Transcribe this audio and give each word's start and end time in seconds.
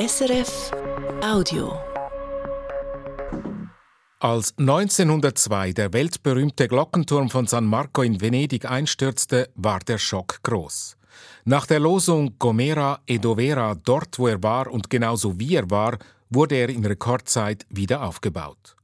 SRF 0.00 0.70
Audio. 1.22 1.78
Als 4.18 4.54
1902 4.56 5.74
der 5.74 5.92
weltberühmte 5.92 6.68
Glockenturm 6.68 7.28
von 7.28 7.46
San 7.46 7.66
Marco 7.66 8.00
in 8.00 8.18
Venedig 8.18 8.64
einstürzte, 8.64 9.50
war 9.56 9.80
der 9.80 9.98
Schock 9.98 10.42
groß. 10.42 10.96
Nach 11.44 11.66
der 11.66 11.80
Losung 11.80 12.38
Gomera 12.38 13.00
e 13.06 13.18
dovera 13.18 13.74
dort, 13.74 14.18
wo 14.18 14.28
er 14.28 14.42
war 14.42 14.70
und 14.70 14.88
genauso 14.88 15.38
wie 15.38 15.56
er 15.56 15.68
war, 15.68 15.98
wurde 16.30 16.54
er 16.54 16.70
in 16.70 16.86
Rekordzeit 16.86 17.66
wieder 17.68 18.02
aufgebaut. 18.02 18.76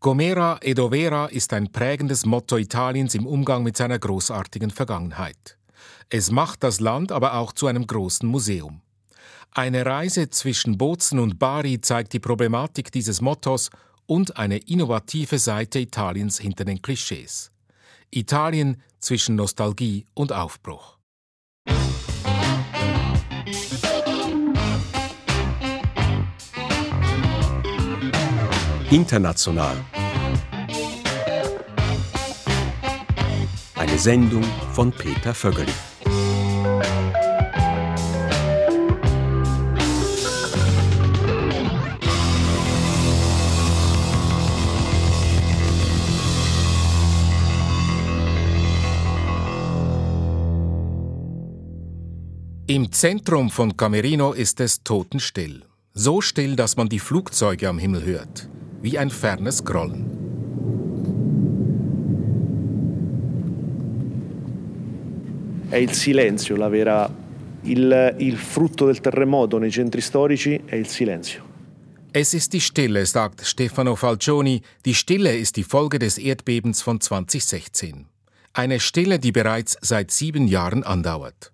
Gomera 0.00 0.58
e 0.60 0.74
dovera 0.74 1.28
ist 1.28 1.54
ein 1.54 1.72
prägendes 1.72 2.26
Motto 2.26 2.58
Italiens 2.58 3.14
im 3.14 3.26
Umgang 3.26 3.62
mit 3.62 3.78
seiner 3.78 3.98
großartigen 3.98 4.70
Vergangenheit. 4.70 5.56
Es 6.10 6.30
macht 6.30 6.62
das 6.62 6.78
Land 6.78 7.10
aber 7.10 7.38
auch 7.38 7.54
zu 7.54 7.68
einem 7.68 7.86
großen 7.86 8.28
Museum. 8.28 8.82
Eine 9.52 9.84
Reise 9.86 10.30
zwischen 10.30 10.78
Bozen 10.78 11.18
und 11.18 11.38
Bari 11.38 11.80
zeigt 11.80 12.12
die 12.12 12.20
Problematik 12.20 12.92
dieses 12.92 13.20
Mottos 13.20 13.70
und 14.06 14.36
eine 14.36 14.58
innovative 14.58 15.38
Seite 15.38 15.78
Italiens 15.78 16.38
hinter 16.38 16.64
den 16.64 16.80
Klischees. 16.80 17.50
Italien 18.10 18.82
zwischen 18.98 19.36
Nostalgie 19.36 20.06
und 20.14 20.32
Aufbruch. 20.32 20.98
International. 28.90 29.76
Eine 33.74 33.98
Sendung 33.98 34.44
von 34.72 34.90
Peter 34.90 35.34
Vögeli. 35.34 35.72
Im 52.70 52.92
Zentrum 52.92 53.48
von 53.48 53.78
Camerino 53.78 54.34
ist 54.34 54.60
es 54.60 54.82
totenstill. 54.82 55.62
So 55.94 56.20
still, 56.20 56.54
dass 56.54 56.76
man 56.76 56.90
die 56.90 56.98
Flugzeuge 56.98 57.66
am 57.66 57.78
Himmel 57.78 58.04
hört, 58.04 58.46
wie 58.82 58.98
ein 58.98 59.08
fernes 59.08 59.64
Grollen. 59.64 60.04
È 65.70 65.76
il 65.76 65.94
silenzio, 65.94 66.56
la 66.56 66.68
vera, 66.68 67.10
il, 67.62 68.16
il 68.18 68.36
frutto 68.36 68.84
del 68.84 69.00
terremoto 69.00 69.56
nei 69.56 69.70
centri 69.70 70.02
storici 70.02 70.60
è 70.66 70.74
il 70.74 70.88
silenzio. 70.88 71.44
Es 72.12 72.34
ist 72.34 72.52
die 72.52 72.60
Stille, 72.60 73.06
sagt 73.06 73.46
Stefano 73.46 73.96
Falcioni. 73.96 74.60
Die 74.84 74.94
Stille 74.94 75.34
ist 75.34 75.56
die 75.56 75.64
Folge 75.64 75.98
des 75.98 76.18
Erdbebens 76.18 76.82
von 76.82 77.00
2016. 77.00 78.04
Eine 78.52 78.78
Stille, 78.78 79.18
die 79.18 79.32
bereits 79.32 79.78
seit 79.80 80.10
sieben 80.10 80.46
Jahren 80.46 80.84
andauert. 80.84 81.50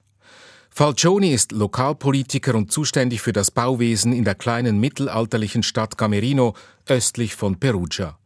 Falcioni 0.76 1.32
ist 1.32 1.52
Lokalpolitiker 1.52 2.56
und 2.56 2.72
zuständig 2.72 3.22
für 3.22 3.32
das 3.32 3.52
Bauwesen 3.52 4.12
in 4.12 4.24
der 4.24 4.34
kleinen 4.34 4.80
mittelalterlichen 4.80 5.62
Stadt 5.62 5.96
Camerino 5.96 6.56
östlich 6.88 7.36
von 7.36 7.60
Perugia. 7.60 8.18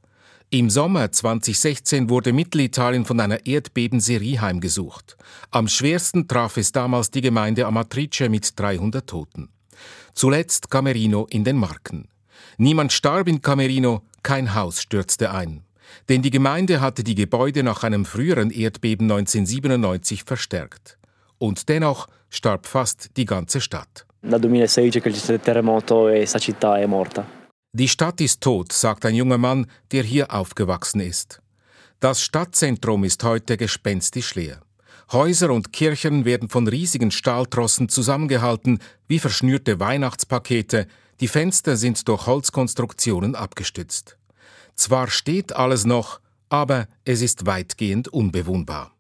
Im 0.49 0.71
Sommer 0.71 1.13
2016 1.13 2.09
wurde 2.09 2.33
Mittelitalien 2.33 3.05
von 3.05 3.21
einer 3.21 3.45
Erdbebenserie 3.45 4.41
heimgesucht. 4.41 5.19
Am 5.51 5.69
schwersten 5.69 6.27
traf 6.27 6.57
es 6.57 6.73
damals 6.73 7.11
die 7.11 7.21
Gemeinde 7.21 7.67
Amatrice 7.67 8.31
mit 8.31 8.59
300 8.59 9.07
Toten. 9.07 9.51
Zuletzt 10.15 10.71
Camerino 10.71 11.27
in 11.29 11.45
den 11.45 11.59
Marken. 11.59 12.09
Niemand 12.57 12.95
starb 12.95 13.29
in 13.29 13.43
Camerino, 13.43 14.05
kein 14.23 14.55
Haus 14.55 14.81
stürzte 14.81 15.33
ein. 15.33 15.65
Denn 16.09 16.23
die 16.23 16.31
Gemeinde 16.31 16.81
hatte 16.81 17.05
die 17.05 17.15
Gebäude 17.15 17.63
nach 17.63 17.83
einem 17.85 18.07
früheren 18.07 18.51
Erdbeben 18.51 19.05
1997 19.11 20.25
verstärkt. 20.25 20.98
Und 21.39 21.69
dennoch 21.69 22.09
starb 22.31 22.67
fast 22.67 23.17
die 23.17 23.25
ganze 23.25 23.61
Stadt. 23.61 24.07
Da 24.21 24.39
2016 24.39 25.01
che 25.01 25.11
c'è 25.11 25.33
il 25.35 25.41
terremoto 25.41 26.09
e. 26.09 26.27
Die 27.73 27.89
Stadt 27.89 28.21
ist 28.21 28.41
tot, 28.41 28.73
sagt 28.73 29.05
ein 29.05 29.15
junger 29.15 29.39
Mann, 29.39 29.67
der 29.93 30.03
hier 30.03 30.33
aufgewachsen 30.35 31.01
ist. 31.01 31.41
Das 32.01 32.23
Stadtzentrum 32.23 33.05
ist 33.05 33.23
heute 33.23 33.57
gespenstisch 33.57 34.35
leer. 34.35 34.61
Häuser 35.13 35.51
und 35.51 35.73
Kirchen 35.73 36.25
werden 36.25 36.49
von 36.49 36.67
riesigen 36.69 37.11
Stahltrossen 37.11 37.89
zusammengehalten 37.89 38.81
wie 39.07 39.19
verschnürte 39.19 39.81
Weihnachtspakete, 39.81 40.87
die 41.21 41.29
Fenster 41.29 41.77
sind 41.77 42.07
durch 42.09 42.27
Holzkonstruktionen 42.27 43.35
abgestützt. 43.35 44.19
Zwar 44.75 45.09
steht 45.09 45.55
alles 45.55 45.87
noch, 45.87 46.21
aber 46.49 46.87
es 47.05 47.21
ist 47.23 47.47
weitgehend 47.47 48.09
unbewohnbar. 48.09 48.93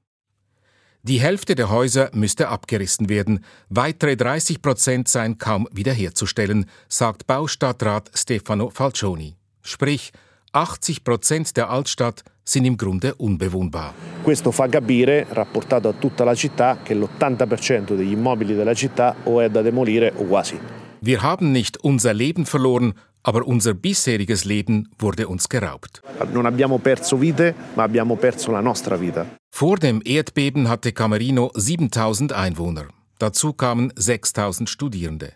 Die 1.08 1.20
Hälfte 1.20 1.54
der 1.54 1.70
Häuser 1.70 2.10
müsste 2.12 2.48
abgerissen 2.48 3.08
werden, 3.08 3.42
weitere 3.70 4.14
30 4.14 4.60
Prozent 4.60 5.08
seien 5.08 5.38
kaum 5.38 5.66
wiederherzustellen, 5.72 6.66
sagt 6.86 7.26
Baustadtrat 7.26 8.10
Stefano 8.12 8.68
Falcioni. 8.68 9.34
Sprich, 9.62 10.12
80 10.52 11.04
Prozent 11.04 11.56
der 11.56 11.70
Altstadt 11.70 12.24
sind 12.44 12.66
im 12.66 12.76
Grunde 12.76 13.14
unbewohnbar. 13.14 13.94
Questo 14.22 14.52
fa 14.52 14.68
capire, 14.68 15.26
rapportato 15.30 15.88
a 15.88 15.94
tutta 15.94 16.24
la 16.24 16.34
città, 16.34 16.76
che 16.82 16.94
l'80% 16.94 17.96
degli 17.96 18.12
immobili 18.12 18.54
della 18.54 18.74
città 18.74 19.16
o 19.24 19.40
è 19.40 19.48
da 19.48 19.62
demolire 19.62 20.12
o 20.14 20.24
quasi. 20.24 20.60
Wir 21.00 21.22
haben 21.22 21.52
nicht 21.52 21.78
unser 21.82 22.12
Leben 22.12 22.44
verloren, 22.44 22.92
aber 23.22 23.46
unser 23.46 23.72
bisheriges 23.72 24.44
Leben 24.44 24.90
wurde 24.98 25.26
uns 25.26 25.48
geraubt. 25.48 26.02
Non 26.32 26.44
abbiamo 26.44 26.76
perso 26.76 27.16
vite, 27.16 27.54
ma 27.72 27.84
abbiamo 27.84 28.16
perso 28.16 28.50
la 28.50 28.60
nostra 28.60 28.96
vita. 28.96 29.37
Vor 29.50 29.76
dem 29.76 30.02
Erdbeben 30.04 30.68
hatte 30.68 30.92
Camerino 30.92 31.50
7000 31.54 32.32
Einwohner. 32.32 32.88
Dazu 33.18 33.52
kamen 33.52 33.92
6000 33.96 34.70
Studierende. 34.70 35.32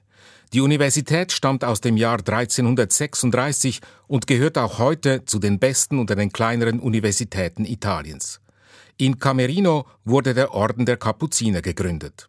Die 0.52 0.60
Universität 0.60 1.32
stammt 1.32 1.64
aus 1.64 1.80
dem 1.80 1.96
Jahr 1.96 2.18
1336 2.18 3.80
und 4.06 4.26
gehört 4.26 4.58
auch 4.58 4.78
heute 4.78 5.24
zu 5.24 5.38
den 5.38 5.58
besten 5.58 5.98
unter 5.98 6.14
den 6.14 6.30
kleineren 6.32 6.78
Universitäten 6.78 7.64
Italiens. 7.64 8.40
In 8.98 9.18
Camerino 9.18 9.86
wurde 10.04 10.34
der 10.34 10.52
Orden 10.52 10.84
der 10.84 10.98
Kapuziner 10.98 11.62
gegründet. 11.62 12.26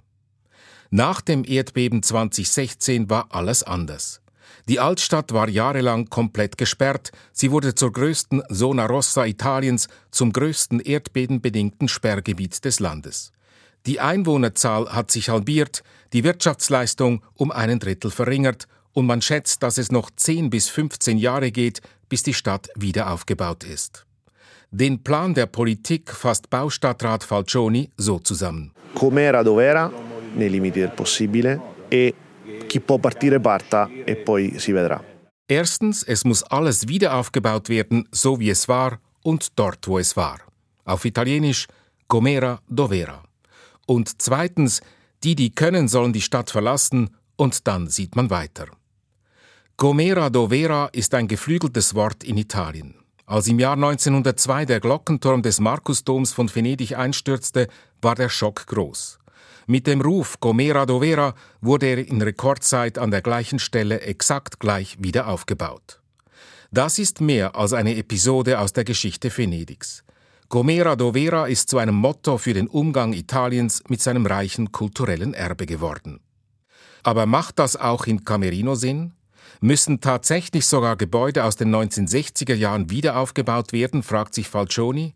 Nach 0.89 1.21
dem 1.21 1.43
Erdbeben 1.43 2.01
2016 2.01 3.09
war 3.09 3.27
alles 3.29 3.63
anders. 3.63 4.22
Die 4.67 4.79
Altstadt 4.79 5.33
war 5.33 5.49
jahrelang 5.49 6.09
komplett 6.09 6.57
gesperrt, 6.57 7.11
sie 7.31 7.51
wurde 7.51 7.75
zur 7.75 7.91
größten 7.91 8.43
Zona 8.51 8.85
Rossa 8.85 9.25
Italiens, 9.25 9.87
zum 10.11 10.31
größten 10.31 10.79
erdbebenbedingten 10.79 11.87
Sperrgebiet 11.87 12.63
des 12.65 12.79
Landes. 12.79 13.31
Die 13.85 13.99
Einwohnerzahl 13.99 14.87
hat 14.93 15.11
sich 15.11 15.29
halbiert, 15.29 15.83
die 16.13 16.23
Wirtschaftsleistung 16.23 17.21
um 17.33 17.51
einen 17.51 17.79
Drittel 17.79 18.11
verringert 18.11 18.67
und 18.93 19.05
man 19.05 19.21
schätzt, 19.21 19.63
dass 19.63 19.77
es 19.77 19.91
noch 19.91 20.09
10 20.15 20.49
bis 20.49 20.69
15 20.69 21.17
Jahre 21.17 21.51
geht, 21.51 21.81
bis 22.07 22.23
die 22.23 22.33
Stadt 22.33 22.69
wieder 22.75 23.11
aufgebaut 23.11 23.63
ist. 23.63 24.05
Den 24.71 25.03
Plan 25.03 25.33
der 25.33 25.47
Politik 25.47 26.11
fasst 26.11 26.49
Baustadtrat 26.49 27.23
Falcioni 27.23 27.91
so 27.97 28.19
zusammen. 28.19 28.71
Com'era 28.95 29.43
dov'era, 29.43 29.91
nei 30.35 30.47
limiti 30.47 30.79
del 30.79 30.89
possibile, 30.89 31.59
e 31.89 32.13
chi 32.73 32.79
può 32.79 32.97
partire 32.97 33.39
parta 33.39 33.87
e 34.03 34.15
poi 34.15 34.57
si 34.57 34.71
vedrà. 34.71 34.99
Erstens, 35.45 36.03
es 36.07 36.23
muss 36.23 36.41
alles 36.49 36.87
wieder 36.87 37.13
aufgebaut 37.13 37.69
werden, 37.69 38.07
so 38.09 38.39
wie 38.39 38.49
es 38.49 38.67
war 38.67 38.99
und 39.21 39.59
dort, 39.59 39.87
wo 39.87 39.99
es 39.99 40.15
war. 40.15 40.39
Auf 40.85 41.05
Italienisch 41.05 41.67
Comera 42.07 42.59
dovera. 42.67 43.21
Und 43.85 44.21
zweitens, 44.21 44.81
die, 45.23 45.35
die 45.35 45.51
können, 45.53 45.87
sollen 45.87 46.13
die 46.13 46.21
Stadt 46.21 46.49
verlassen 46.49 47.09
und 47.35 47.67
dann 47.67 47.89
sieht 47.89 48.15
man 48.15 48.31
weiter. 48.31 48.67
Comera 49.77 50.31
dovera 50.31 50.89
ist 50.93 51.13
ein 51.13 51.27
geflügeltes 51.27 51.93
Wort 51.93 52.23
in 52.23 52.37
Italien. 52.37 52.95
Als 53.25 53.47
im 53.47 53.59
Jahr 53.59 53.75
1902 53.75 54.65
der 54.65 54.79
Glockenturm 54.79 55.43
des 55.43 55.59
Markusdoms 55.59 56.33
von 56.33 56.49
Venedig 56.53 56.97
einstürzte, 56.97 57.67
war 58.01 58.15
der 58.15 58.29
Schock 58.29 58.65
groß. 58.65 59.19
Mit 59.65 59.87
dem 59.87 60.01
Ruf 60.01 60.39
Gomera 60.39 60.85
Dovera 60.85 61.35
wurde 61.61 61.85
er 61.85 61.97
in 62.07 62.21
Rekordzeit 62.21 62.97
an 62.97 63.11
der 63.11 63.21
gleichen 63.21 63.59
Stelle 63.59 64.01
exakt 64.01 64.59
gleich 64.59 64.97
wieder 64.99 65.27
aufgebaut. 65.27 66.01
Das 66.71 66.99
ist 66.99 67.21
mehr 67.21 67.55
als 67.55 67.71
eine 67.71 67.95
Episode 67.95 68.59
aus 68.59 68.73
der 68.73 68.83
Geschichte 68.83 69.35
Venedigs. 69.35 70.03
Gomera 70.49 70.95
Dovera 70.95 71.45
ist 71.47 71.69
zu 71.69 71.77
einem 71.77 71.95
Motto 71.95 72.37
für 72.37 72.53
den 72.53 72.67
Umgang 72.67 73.13
Italiens 73.13 73.83
mit 73.87 74.01
seinem 74.01 74.25
reichen 74.25 74.71
kulturellen 74.71 75.33
Erbe 75.33 75.65
geworden. 75.65 76.19
Aber 77.03 77.25
macht 77.25 77.59
das 77.59 77.75
auch 77.75 78.05
in 78.05 78.25
Camerino 78.25 78.75
Sinn? 78.75 79.13
Müssen 79.61 80.01
tatsächlich 80.01 80.65
sogar 80.65 80.97
Gebäude 80.97 81.43
aus 81.43 81.55
den 81.55 81.73
1960er 81.73 82.53
Jahren 82.53 82.89
wieder 82.89 83.17
aufgebaut 83.17 83.71
werden, 83.71 84.03
fragt 84.03 84.33
sich 84.33 84.49
Falcioni. 84.49 85.13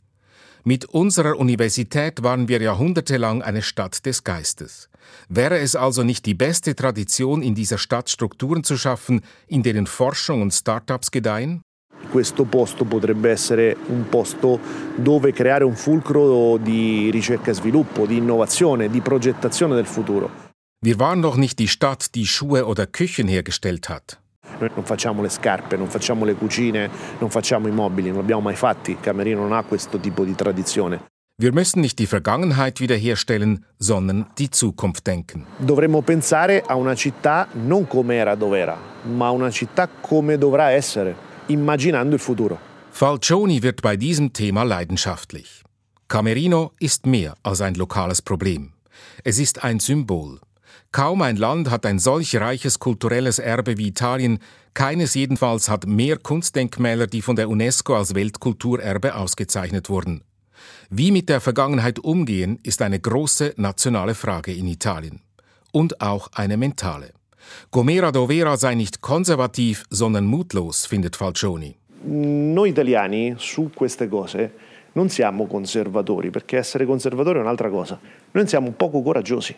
Mit 0.63 0.85
unserer 0.85 1.37
Universität 1.37 2.23
waren 2.23 2.47
wir 2.47 2.61
jahrhundertelang 2.61 3.41
eine 3.41 3.61
Stadt 3.61 4.05
des 4.05 4.23
Geistes. 4.23 4.89
Wäre 5.29 5.59
es 5.59 5.75
also 5.75 6.03
nicht 6.03 6.25
die 6.25 6.33
beste 6.33 6.75
Tradition, 6.75 7.41
in 7.41 7.55
dieser 7.55 7.77
Stadt 7.77 8.09
Strukturen 8.09 8.63
zu 8.63 8.77
schaffen, 8.77 9.21
in 9.47 9.63
denen 9.63 9.87
Forschung 9.87 10.41
und 10.41 10.53
Startups 10.53 11.11
gedeihen? 11.11 11.61
Questo 12.11 12.45
posto 12.45 12.85
potrebbe 12.85 13.31
essere 13.31 13.75
un 13.89 14.07
posto 14.09 14.59
dove 14.95 15.33
creare 15.33 15.63
un 15.63 15.75
fulcro 15.75 16.57
di 16.57 17.09
ricerca 17.11 17.51
e 17.51 17.53
sviluppo, 17.53 18.05
di 18.05 18.17
innovazione, 18.17 18.89
di 18.89 19.01
progettazione 19.01 19.75
del 19.75 19.85
futuro. 19.85 20.29
Wir 20.79 20.99
waren 20.99 21.21
doch 21.21 21.37
nicht 21.37 21.57
die 21.57 21.67
Stadt, 21.67 22.13
die 22.13 22.27
Schuhe 22.27 22.65
oder 22.65 22.85
Küchen 22.85 23.27
hergestellt 23.27 23.89
hat. 23.89 24.19
Noi 24.59 24.69
non 24.73 24.83
facciamo 24.83 25.21
le 25.21 25.29
scarpe, 25.29 25.77
non 25.77 25.87
facciamo 25.87 26.25
le 26.25 26.33
cucine, 26.33 26.89
non 27.19 27.29
facciamo 27.29 27.67
i 27.67 27.71
mobili, 27.71 28.09
non 28.09 28.19
abbiamo 28.19 28.41
mai 28.41 28.55
fatti. 28.55 28.97
Camerino 28.99 29.41
non 29.41 29.53
ha 29.53 29.63
questo 29.63 29.99
tipo 29.99 30.23
di 30.23 30.35
tradizione. 30.35 31.01
Wir 31.39 31.53
müssen 31.53 31.81
nicht 31.81 31.99
die 31.99 32.07
Vergangenheit 32.07 32.79
wiederherstellen, 32.79 33.63
sondern 33.77 34.25
die 34.39 34.49
Zukunft 34.49 35.05
denken. 35.05 35.45
Dovremmo 35.59 36.01
pensare 36.01 36.63
a 36.65 36.73
una 36.73 36.95
città 36.95 37.47
non 37.51 37.85
come 37.85 38.15
era 38.15 38.33
dove 38.33 38.57
era, 38.57 38.75
ma 39.03 39.29
una 39.29 39.51
città 39.51 39.87
come 39.87 40.39
dovrà 40.39 40.71
essere, 40.71 41.15
immaginando 41.47 42.15
il 42.15 42.21
futuro. 42.21 42.57
Falcioni 42.89 43.61
wird 43.61 43.81
bei 43.81 43.95
diesem 43.97 44.33
Thema 44.33 44.63
leidenschaftlich. 44.63 45.61
Camerino 46.07 46.71
ist 46.79 47.05
mehr 47.05 47.35
als 47.43 47.61
ein 47.61 47.75
lokales 47.75 48.23
Problem. 48.23 48.71
Es 49.23 49.37
ist 49.37 49.63
ein 49.63 49.79
Symbol. 49.79 50.39
Kaum 50.97 51.21
ein 51.21 51.35
Land 51.35 51.69
hat 51.69 51.85
ein 51.85 51.99
solch 51.99 52.35
reiches 52.37 52.79
kulturelles 52.79 53.37
Erbe 53.37 53.77
wie 53.77 53.89
Italien, 53.89 54.39
keines 54.73 55.13
jedenfalls 55.13 55.69
hat 55.69 55.85
mehr 55.85 56.17
Kunstdenkmäler, 56.17 57.05
die 57.05 57.21
von 57.21 57.35
der 57.35 57.49
UNESCO 57.49 57.95
als 57.95 58.15
Weltkulturerbe 58.15 59.13
ausgezeichnet 59.13 59.89
wurden. 59.89 60.23
Wie 60.89 61.11
mit 61.11 61.29
der 61.29 61.39
Vergangenheit 61.39 61.99
umgehen, 61.99 62.57
ist 62.63 62.81
eine 62.81 62.99
große 62.99 63.53
nationale 63.57 64.15
Frage 64.15 64.51
in 64.51 64.65
Italien. 64.65 65.21
Und 65.71 66.01
auch 66.01 66.29
eine 66.33 66.57
mentale. 66.57 67.11
Gomera 67.69 68.11
Dovera 68.11 68.57
sei 68.57 68.73
nicht 68.73 68.99
konservativ, 68.99 69.83
sondern 69.91 70.25
mutlos, 70.25 70.87
findet 70.87 71.15
Falcioni. 71.15 71.75
Noi 72.05 72.69
italiani 72.69 73.35
su 73.37 73.69
queste 73.71 74.09
cose 74.09 74.51
non 74.93 75.09
siamo 75.09 75.45
conservatori, 75.45 76.31
perché 76.31 76.57
essere 76.57 76.87
conservatori 76.87 77.37
è 77.37 77.41
un'altra 77.41 77.69
cosa. 77.69 77.99
Noi 78.31 78.47
siamo 78.47 78.71
poco 78.71 79.03
coraggiosi. 79.03 79.55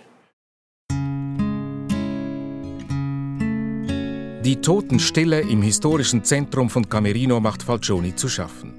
Die 4.49 4.59
Totenstille 4.59 5.41
im 5.41 5.61
historischen 5.61 6.23
Zentrum 6.23 6.71
von 6.71 6.89
Camerino 6.89 7.39
macht 7.39 7.61
Falcioni 7.61 8.15
zu 8.15 8.27
schaffen. 8.27 8.73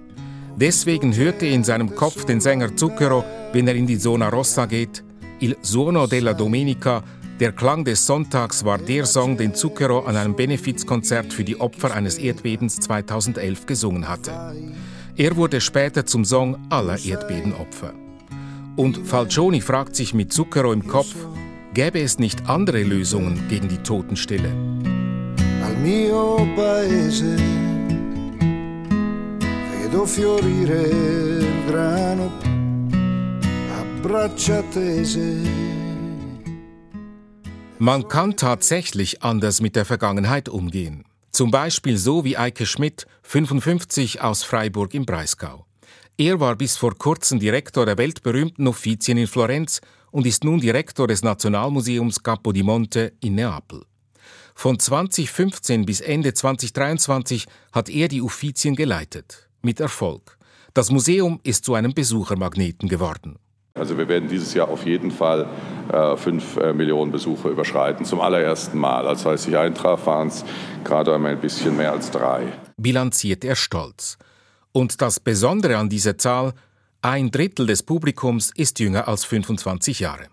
Deswegen 0.57 1.15
hörte 1.15 1.47
er 1.47 1.53
in 1.53 1.63
seinem 1.63 1.95
Kopf 1.95 2.25
den 2.25 2.41
Sänger 2.41 2.75
Zucchero, 2.75 3.23
wenn 3.53 3.69
er 3.69 3.77
in 3.77 3.87
die 3.87 3.97
Zona 3.97 4.31
Rossa 4.31 4.67
geht. 4.67 5.05
Il 5.39 5.57
suono 5.63 6.09
della 6.09 6.33
domenica, 6.33 7.05
der 7.39 7.53
Klang 7.53 7.85
des 7.85 8.05
Sonntags 8.05 8.65
war 8.65 8.79
der 8.79 9.07
Song, 9.07 9.37
den 9.37 9.55
Zucchero 9.55 10.01
an 10.01 10.17
einem 10.17 10.35
Benefizkonzert 10.35 11.33
für 11.33 11.45
die 11.45 11.61
Opfer 11.61 11.95
eines 11.95 12.19
Erdbebens 12.19 12.81
2011 12.81 13.67
gesungen 13.67 14.09
hatte. 14.09 14.33
Er 15.15 15.37
wurde 15.37 15.61
später 15.61 16.05
zum 16.05 16.25
Song 16.25 16.59
aller 16.69 16.99
Erdbebenopfer. 16.99 17.93
Und 18.75 19.07
Falcioni 19.07 19.61
fragt 19.61 19.95
sich 19.95 20.15
mit 20.15 20.33
Zucchero 20.33 20.73
im 20.73 20.89
Kopf, 20.89 21.15
gäbe 21.75 22.01
es 22.01 22.19
nicht 22.19 22.49
andere 22.49 22.83
Lösungen 22.83 23.47
gegen 23.49 23.69
die 23.69 23.79
Totenstille? 23.79 24.51
Mio 25.83 26.47
paese 26.55 27.37
vedo 29.71 30.05
fiorire 30.05 30.83
il 30.83 31.65
grano 31.67 32.31
a 33.73 33.85
braccia 34.03 34.63
tese. 34.71 35.39
Man 37.79 38.09
kann 38.09 38.37
tatsächlich 38.37 39.23
anders 39.23 39.63
mit 39.63 39.75
der 39.75 39.87
Vergangenheit 39.87 40.51
umgehen. 40.51 41.05
Zum 41.33 41.51
Beispiel 41.51 41.97
so 41.97 42.25
wie 42.25 42.37
Eike 42.37 42.67
Schmidt, 42.67 43.07
55 43.23 44.21
aus 44.21 44.43
Freiburg 44.43 44.93
im 44.93 45.07
Breisgau. 45.07 45.65
Er 46.19 46.41
war 46.41 46.57
bis 46.57 46.77
vor 46.77 46.95
kurzem 46.95 47.39
Direktor 47.39 47.87
der 47.87 47.97
weltberühmten 47.97 48.67
Uffizien 48.67 49.17
in 49.17 49.27
Florenz 49.27 49.81
und 50.11 50.27
ist 50.27 50.45
nun 50.45 50.61
Direktor 50.61 51.07
des 51.07 51.23
Nationalmuseums 51.23 52.23
Capo 52.23 52.53
di 52.53 52.63
Monte 52.63 53.15
in 53.21 53.37
Neapel. 53.37 53.87
Von 54.61 54.79
2015 54.79 55.87
bis 55.87 56.03
Ende 56.03 56.35
2023 56.35 57.47
hat 57.73 57.89
er 57.89 58.09
die 58.09 58.21
Uffizien 58.21 58.77
geleitet 58.77 59.49
mit 59.63 59.81
Erfolg. 59.81 60.37
Das 60.75 60.91
Museum 60.91 61.41
ist 61.45 61.65
zu 61.65 61.73
einem 61.73 61.95
Besuchermagneten 61.95 62.87
geworden. 62.87 63.39
Also 63.73 63.97
wir 63.97 64.07
werden 64.07 64.29
dieses 64.29 64.53
Jahr 64.53 64.69
auf 64.69 64.85
jeden 64.85 65.13
Fall 65.13 65.49
äh, 65.91 66.15
fünf 66.15 66.59
äh, 66.59 66.75
Millionen 66.75 67.11
Besucher 67.11 67.49
überschreiten, 67.49 68.05
zum 68.05 68.21
allerersten 68.21 68.77
Mal. 68.77 69.07
Als 69.09 69.25
als 69.25 69.47
ich 69.47 69.57
eintraf, 69.57 70.05
waren 70.05 70.29
es 70.29 70.45
gerade 70.85 71.15
einmal 71.15 71.33
ein 71.33 71.41
bisschen 71.41 71.75
mehr 71.79 71.93
als 71.93 72.11
drei. 72.11 72.53
Bilanziert 72.77 73.47
er 73.47 73.57
stolz. 73.57 74.19
Und 74.73 75.01
das 75.01 75.21
Besondere 75.21 75.79
an 75.79 75.89
dieser 75.89 76.19
Zahl, 76.19 76.53
ein 77.01 77.31
Drittel 77.31 77.67
des 77.67 77.83
Publikums 77.83 78.53
ist 78.55 78.79
jünger 78.79 79.09
als 79.09 79.25
25 79.25 80.01
Jahre. 80.01 80.27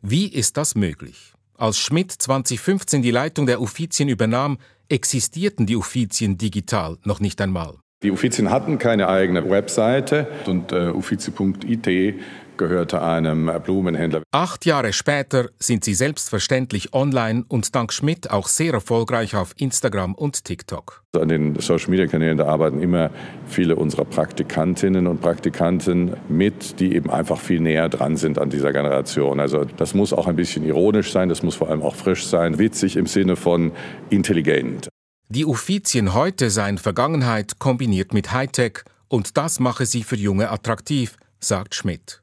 Wie 0.00 0.26
ist 0.26 0.56
das 0.56 0.74
möglich? 0.74 1.34
Als 1.60 1.76
Schmidt 1.80 2.12
2015 2.12 3.02
die 3.02 3.10
Leitung 3.10 3.46
der 3.46 3.60
Uffizien 3.60 4.08
übernahm, 4.08 4.58
existierten 4.88 5.66
die 5.66 5.74
Uffizien 5.74 6.38
digital 6.38 6.98
noch 7.02 7.18
nicht 7.18 7.40
einmal. 7.40 7.74
Die 8.04 8.12
Uffizien 8.12 8.50
hatten 8.50 8.78
keine 8.78 9.08
eigene 9.08 9.50
Webseite 9.50 10.28
und 10.46 10.70
äh, 10.70 10.90
uffizi.it 10.90 12.14
gehörte 12.58 13.00
einem 13.02 13.50
Blumenhändler. 13.64 14.22
Acht 14.32 14.66
Jahre 14.66 14.92
später 14.92 15.48
sind 15.58 15.84
sie 15.84 15.94
selbstverständlich 15.94 16.92
online 16.92 17.44
und 17.48 17.74
dank 17.74 17.92
Schmidt 17.92 18.30
auch 18.30 18.48
sehr 18.48 18.74
erfolgreich 18.74 19.34
auf 19.34 19.54
Instagram 19.56 20.14
und 20.14 20.44
TikTok. 20.44 21.02
An 21.16 21.28
den 21.28 21.58
Social-Media-Kanälen, 21.58 22.36
da 22.36 22.46
arbeiten 22.46 22.82
immer 22.82 23.10
viele 23.46 23.76
unserer 23.76 24.04
Praktikantinnen 24.04 25.06
und 25.06 25.20
Praktikanten 25.20 26.16
mit, 26.28 26.78
die 26.80 26.94
eben 26.94 27.10
einfach 27.10 27.40
viel 27.40 27.60
näher 27.60 27.88
dran 27.88 28.16
sind 28.16 28.38
an 28.38 28.50
dieser 28.50 28.72
Generation. 28.72 29.40
Also 29.40 29.64
das 29.64 29.94
muss 29.94 30.12
auch 30.12 30.26
ein 30.26 30.36
bisschen 30.36 30.64
ironisch 30.66 31.12
sein, 31.12 31.28
das 31.28 31.42
muss 31.42 31.54
vor 31.54 31.70
allem 31.70 31.82
auch 31.82 31.94
frisch 31.94 32.26
sein, 32.26 32.58
witzig 32.58 32.96
im 32.96 33.06
Sinne 33.06 33.36
von 33.36 33.72
intelligent. 34.10 34.88
Die 35.30 35.44
Uffizien 35.44 36.14
heute 36.14 36.50
seien 36.50 36.78
Vergangenheit 36.78 37.58
kombiniert 37.58 38.14
mit 38.14 38.32
Hightech 38.32 38.80
und 39.08 39.36
das 39.36 39.60
mache 39.60 39.84
sie 39.84 40.02
für 40.02 40.16
Junge 40.16 40.50
attraktiv, 40.50 41.16
sagt 41.40 41.74
Schmidt. 41.74 42.22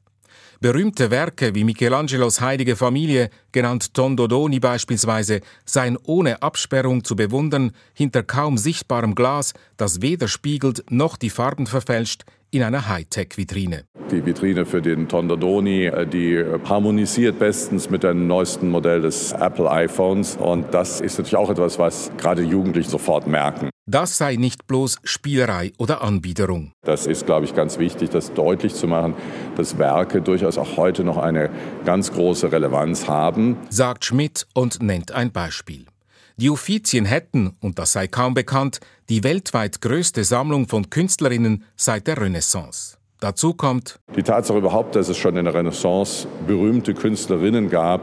Berühmte 0.60 1.10
Werke 1.10 1.54
wie 1.54 1.64
Michelangelos 1.64 2.40
Heilige 2.40 2.76
Familie, 2.76 3.30
genannt 3.52 3.92
Tondodoni 3.92 4.58
beispielsweise, 4.58 5.40
seien 5.64 5.98
ohne 6.04 6.42
Absperrung 6.42 7.04
zu 7.04 7.14
bewundern, 7.14 7.72
hinter 7.92 8.22
kaum 8.22 8.56
sichtbarem 8.56 9.14
Glas, 9.14 9.52
das 9.76 10.00
weder 10.00 10.28
spiegelt 10.28 10.84
noch 10.90 11.16
die 11.16 11.30
Farben 11.30 11.66
verfälscht, 11.66 12.24
in 12.50 12.62
einer 12.62 12.88
Hightech-Vitrine. 12.88 13.84
Die 14.10 14.24
Vitrine 14.24 14.64
für 14.64 14.80
den 14.80 15.08
Tondodoni, 15.08 15.86
äh, 15.86 16.06
die 16.06 16.42
harmonisiert 16.64 17.38
bestens 17.38 17.90
mit 17.90 18.02
dem 18.02 18.26
neuesten 18.26 18.70
Modell 18.70 19.02
des 19.02 19.32
Apple 19.32 19.70
iPhones. 19.70 20.36
Und 20.36 20.72
das 20.72 21.00
ist 21.00 21.18
natürlich 21.18 21.36
auch 21.36 21.50
etwas, 21.50 21.78
was 21.78 22.10
gerade 22.16 22.42
Jugendliche 22.42 22.88
sofort 22.88 23.26
merken. 23.26 23.68
Das 23.88 24.18
sei 24.18 24.34
nicht 24.34 24.66
bloß 24.66 24.96
Spielerei 25.04 25.72
oder 25.78 26.02
Anbiederung. 26.02 26.72
Das 26.82 27.06
ist, 27.06 27.24
glaube 27.24 27.44
ich, 27.44 27.54
ganz 27.54 27.78
wichtig, 27.78 28.10
das 28.10 28.34
deutlich 28.34 28.74
zu 28.74 28.88
machen, 28.88 29.14
dass 29.56 29.78
Werke 29.78 30.20
durchaus 30.20 30.58
auch 30.58 30.76
heute 30.76 31.04
noch 31.04 31.18
eine 31.18 31.50
ganz 31.84 32.10
große 32.10 32.50
Relevanz 32.50 33.06
haben. 33.06 33.56
Sagt 33.70 34.04
Schmidt 34.04 34.48
und 34.54 34.82
nennt 34.82 35.12
ein 35.12 35.30
Beispiel. 35.30 35.86
Die 36.36 36.50
Uffizien 36.50 37.04
hätten, 37.04 37.56
und 37.60 37.78
das 37.78 37.92
sei 37.92 38.08
kaum 38.08 38.34
bekannt, 38.34 38.80
die 39.08 39.22
weltweit 39.22 39.80
größte 39.80 40.24
Sammlung 40.24 40.66
von 40.66 40.90
Künstlerinnen 40.90 41.62
seit 41.76 42.08
der 42.08 42.20
Renaissance. 42.20 42.96
Dazu 43.20 43.54
kommt 43.54 44.00
die 44.16 44.22
Tatsache 44.24 44.58
überhaupt, 44.58 44.96
dass 44.96 45.08
es 45.08 45.16
schon 45.16 45.36
in 45.36 45.44
der 45.44 45.54
Renaissance 45.54 46.26
berühmte 46.46 46.92
Künstlerinnen 46.92 47.70
gab, 47.70 48.02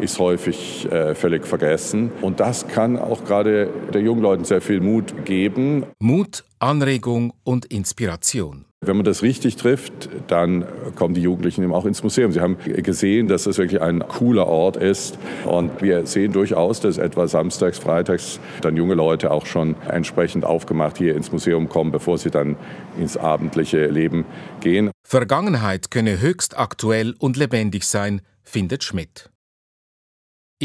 ist 0.00 0.18
häufig 0.18 0.90
äh, 0.90 1.14
völlig 1.14 1.46
vergessen. 1.46 2.10
Und 2.20 2.40
das 2.40 2.68
kann 2.68 2.98
auch 2.98 3.24
gerade 3.24 3.68
der 3.92 4.00
jungen 4.00 4.22
Leuten 4.22 4.44
sehr 4.44 4.60
viel 4.60 4.80
Mut 4.80 5.24
geben. 5.24 5.86
Mut, 5.98 6.44
Anregung 6.58 7.32
und 7.44 7.66
Inspiration. 7.66 8.64
Wenn 8.86 8.96
man 8.96 9.04
das 9.04 9.22
richtig 9.22 9.56
trifft, 9.56 10.10
dann 10.26 10.66
kommen 10.94 11.14
die 11.14 11.22
Jugendlichen 11.22 11.62
eben 11.62 11.72
auch 11.72 11.86
ins 11.86 12.02
Museum. 12.02 12.32
Sie 12.32 12.40
haben 12.40 12.58
gesehen, 12.64 13.28
dass 13.28 13.46
es 13.46 13.56
wirklich 13.56 13.80
ein 13.80 14.00
cooler 14.06 14.46
Ort 14.46 14.76
ist. 14.76 15.18
Und 15.46 15.80
wir 15.80 16.06
sehen 16.06 16.32
durchaus, 16.32 16.80
dass 16.80 16.98
etwa 16.98 17.26
samstags, 17.26 17.78
freitags 17.78 18.40
dann 18.60 18.76
junge 18.76 18.94
Leute 18.94 19.30
auch 19.30 19.46
schon 19.46 19.76
entsprechend 19.88 20.44
aufgemacht 20.44 20.98
hier 20.98 21.16
ins 21.16 21.32
Museum 21.32 21.68
kommen, 21.68 21.92
bevor 21.92 22.18
sie 22.18 22.30
dann 22.30 22.56
ins 22.98 23.16
abendliche 23.16 23.86
Leben 23.86 24.26
gehen. 24.60 24.90
Vergangenheit 25.06 25.90
könne 25.90 26.20
höchst 26.20 26.58
aktuell 26.58 27.14
und 27.18 27.36
lebendig 27.36 27.86
sein, 27.86 28.20
findet 28.42 28.84
Schmidt. 28.84 29.30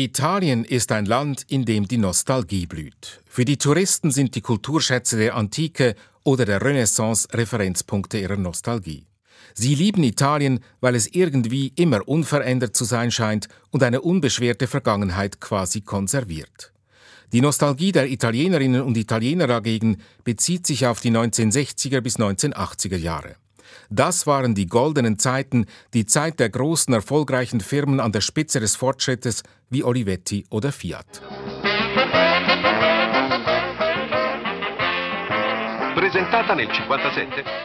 Italien 0.03 0.63
ist 0.63 0.91
ein 0.93 1.05
Land, 1.05 1.45
in 1.49 1.65
dem 1.65 1.87
die 1.87 1.97
Nostalgie 1.97 2.65
blüht. 2.65 3.21
Für 3.25 3.43
die 3.43 3.57
Touristen 3.57 4.11
sind 4.11 4.33
die 4.35 4.41
Kulturschätze 4.41 5.17
der 5.17 5.35
Antike 5.35 5.95
oder 6.23 6.45
der 6.45 6.61
Renaissance 6.61 7.27
Referenzpunkte 7.33 8.17
ihrer 8.17 8.37
Nostalgie. 8.37 9.05
Sie 9.53 9.75
lieben 9.75 10.03
Italien, 10.03 10.61
weil 10.79 10.95
es 10.95 11.07
irgendwie 11.13 11.73
immer 11.75 12.07
unverändert 12.07 12.77
zu 12.77 12.85
sein 12.85 13.11
scheint 13.11 13.49
und 13.71 13.83
eine 13.83 13.99
unbeschwerte 13.99 14.67
Vergangenheit 14.67 15.41
quasi 15.41 15.81
konserviert. 15.81 16.71
Die 17.33 17.41
Nostalgie 17.41 17.91
der 17.91 18.09
Italienerinnen 18.09 18.81
und 18.81 18.95
Italiener 18.95 19.47
dagegen 19.47 19.97
bezieht 20.23 20.65
sich 20.65 20.87
auf 20.87 21.01
die 21.01 21.11
1960er 21.11 21.99
bis 21.99 22.17
1980er 22.17 22.97
Jahre. 22.97 23.35
Das 23.89 24.27
waren 24.27 24.55
die 24.55 24.67
goldenen 24.67 25.19
Zeiten, 25.19 25.65
die 25.93 26.05
Zeit 26.05 26.39
der 26.39 26.49
großen 26.49 26.93
erfolgreichen 26.93 27.61
Firmen 27.61 27.99
an 27.99 28.11
der 28.11 28.21
Spitze 28.21 28.59
des 28.59 28.75
Fortschrittes 28.75 29.43
wie 29.69 29.83
Olivetti 29.83 30.45
oder 30.49 30.71
Fiat. 30.71 31.21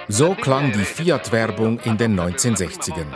So 0.09 0.35
klang 0.35 0.73
die 0.73 0.85
Fiat-Werbung 0.85 1.79
in 1.81 1.97
den 1.97 2.19
1960ern. 2.19 3.07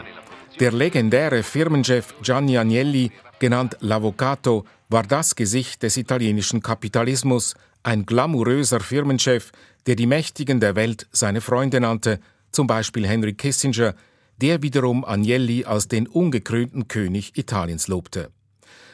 Der 0.61 0.73
legendäre 0.73 1.42
Firmenchef 1.42 2.14
Gianni 2.23 2.57
Agnelli, 2.57 3.11
genannt 3.38 3.76
L'Avvocato, 3.80 4.64
war 4.88 5.02
das 5.02 5.35
Gesicht 5.35 5.83
des 5.83 5.97
italienischen 5.97 6.62
Kapitalismus, 6.62 7.54
ein 7.83 8.07
glamouröser 8.07 8.80
Firmenchef, 8.80 9.52
der 9.87 9.97
die 9.97 10.07
Mächtigen 10.07 10.61
der 10.61 10.76
Welt 10.76 11.07
seine 11.12 11.40
Freunde 11.40 11.80
nannte, 11.80 12.21
zum 12.52 12.67
Beispiel 12.67 13.07
Henry 13.07 13.35
Kissinger, 13.35 13.95
der 14.40 14.62
wiederum 14.62 15.05
Agnelli 15.05 15.64
als 15.64 15.88
den 15.88 16.07
ungekrönten 16.07 16.88
König 16.88 17.37
Italiens 17.37 17.88
lobte. 17.88 18.31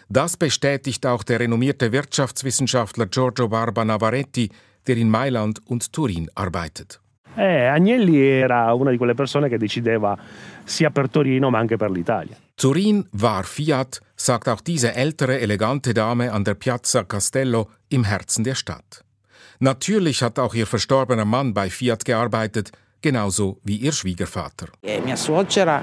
Das 0.08 0.36
bestätigt 0.36 1.06
auch 1.06 1.22
der 1.22 1.40
renommierte 1.40 1.92
Wirtschaftswissenschaftler 1.92 3.06
Giorgio 3.06 3.48
Barba 3.48 3.84
Navaretti, 3.84 4.50
der 4.86 4.96
in 4.96 5.08
Mailand 5.08 5.60
und 5.66 5.92
Turin 5.92 6.30
arbeitet. 6.34 7.00
Eh, 7.36 7.66
Agnelli 7.66 8.20
era 8.20 8.72
una 8.74 8.90
di 8.90 8.96
quelle 8.96 9.14
persone 9.14 9.48
che 9.48 9.58
decideva 9.58 10.16
sia 10.64 10.90
per 10.90 11.08
Torino 11.08 11.50
ma 11.50 11.58
anche 11.58 11.76
per 11.76 11.90
l'Italia. 11.90 12.36
Turin 12.54 13.04
war 13.12 13.44
Fiat, 13.44 14.00
sagt 14.14 14.48
auch 14.48 14.60
diese 14.60 14.94
ältere, 14.94 15.40
elegante 15.40 15.92
Dame 15.92 16.30
an 16.30 16.44
der 16.44 16.54
Piazza 16.54 17.02
Castello 17.02 17.70
im 17.88 18.04
Herzen 18.04 18.44
der 18.44 18.54
Stadt. 18.54 19.04
Natürlich 19.58 20.22
hat 20.22 20.38
auch 20.38 20.54
ihr 20.54 20.66
verstorbener 20.66 21.24
Mann 21.24 21.54
bei 21.54 21.70
Fiat 21.70 22.04
gearbeitet, 22.04 22.70
genauso 23.04 23.58
wie 23.64 23.76
ihr 23.76 23.92
Schwiegervater. 23.92 24.68
E 24.80 25.00
mia 25.00 25.16
suocera 25.16 25.82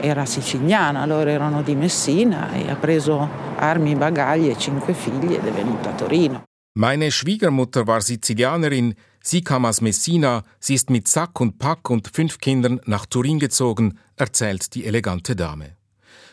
era 0.00 0.24
siciliana, 0.24 1.04
loro 1.04 1.28
erano 1.28 1.62
di 1.62 1.74
Messina 1.74 2.52
e 2.52 2.70
ha 2.70 2.76
preso 2.76 3.28
armi, 3.56 3.96
bagagli 3.96 4.48
e 4.48 4.56
cinque 4.56 4.94
figli 4.94 5.34
ed 5.34 5.44
è 5.44 5.50
venuta 5.50 5.90
a 5.90 5.94
Torino. 5.94 6.44
Meine 6.78 7.10
Schwiegermutter 7.10 7.86
war 7.86 8.02
Sizilianerin, 8.02 8.94
sie 9.20 9.42
kam 9.42 9.64
aus 9.64 9.80
Messina, 9.80 10.42
sie 10.60 10.74
ist 10.74 10.90
mit 10.90 11.08
Sack 11.08 11.40
und 11.40 11.58
Pack 11.58 11.90
und 11.90 12.08
fünf 12.12 12.38
Kindern 12.38 12.80
nach 12.84 13.06
Turin 13.06 13.38
gezogen, 13.38 13.98
erzählt 14.14 14.74
die 14.74 14.84
elegante 14.84 15.34
Dame. 15.34 15.75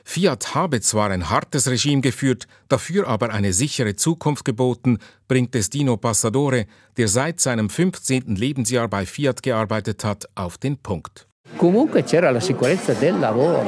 Fiat 0.04 0.54
habe 0.54 0.82
zwar 0.82 1.10
ein 1.12 1.30
hartes 1.30 1.68
Regime 1.68 2.02
geführt, 2.02 2.48
dafür 2.68 3.08
aber 3.08 3.32
eine 3.32 3.54
sichere 3.54 3.96
Zukunft 3.96 4.44
geboten, 4.46 5.00
bringt 5.28 5.56
es 5.56 5.70
Dino 5.70 5.98
Passadore, 5.98 6.66
der 6.98 7.08
seit 7.08 7.40
seinem 7.40 7.70
15. 7.70 8.36
Lebensjahr 8.36 8.88
bei 8.88 9.06
Fiat 9.06 9.42
gearbeitet 9.42 10.04
hat, 10.04 10.28
auf 10.36 10.58
den 10.58 10.78
Punkt. 10.78 11.28
Comunque 11.58 12.04
c'era 12.04 12.32
la 12.32 12.40
sicurezza 12.40 12.94
del 12.94 13.20
lavoro. 13.20 13.66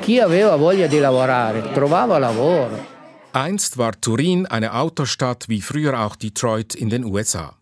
Chi 0.00 0.20
aveva 0.20 0.56
voglia 0.56 0.86
di 0.86 0.98
lavorare 0.98 1.72
trovava 1.72 2.18
lavoro. 2.18 2.98
Einst 3.32 3.76
war 3.76 4.00
Turin 4.00 4.46
eine 4.46 4.74
Autostadt 4.74 5.48
wie 5.48 5.60
früher 5.60 6.00
auch 6.00 6.16
Detroit 6.16 6.74
in 6.74 6.90
den 6.90 7.04
USA. 7.04 7.56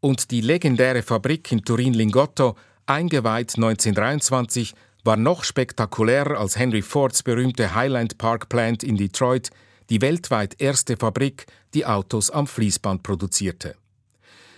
Und 0.00 0.30
die 0.30 0.42
legendäre 0.42 1.02
Fabrik 1.02 1.50
in 1.52 1.64
Turin 1.64 1.94
Lingotto, 1.94 2.54
eingeweiht 2.86 3.56
1923, 3.56 4.74
war 5.06 5.16
noch 5.16 5.44
spektakulärer 5.44 6.38
als 6.38 6.58
Henry 6.58 6.82
Fords 6.82 7.22
berühmte 7.22 7.74
Highland 7.74 8.18
Park 8.18 8.48
Plant 8.48 8.82
in 8.82 8.96
Detroit, 8.96 9.50
die 9.88 10.00
weltweit 10.00 10.60
erste 10.60 10.96
Fabrik, 10.96 11.46
die 11.74 11.86
Autos 11.86 12.30
am 12.30 12.48
Fließband 12.48 13.04
produzierte. 13.04 13.76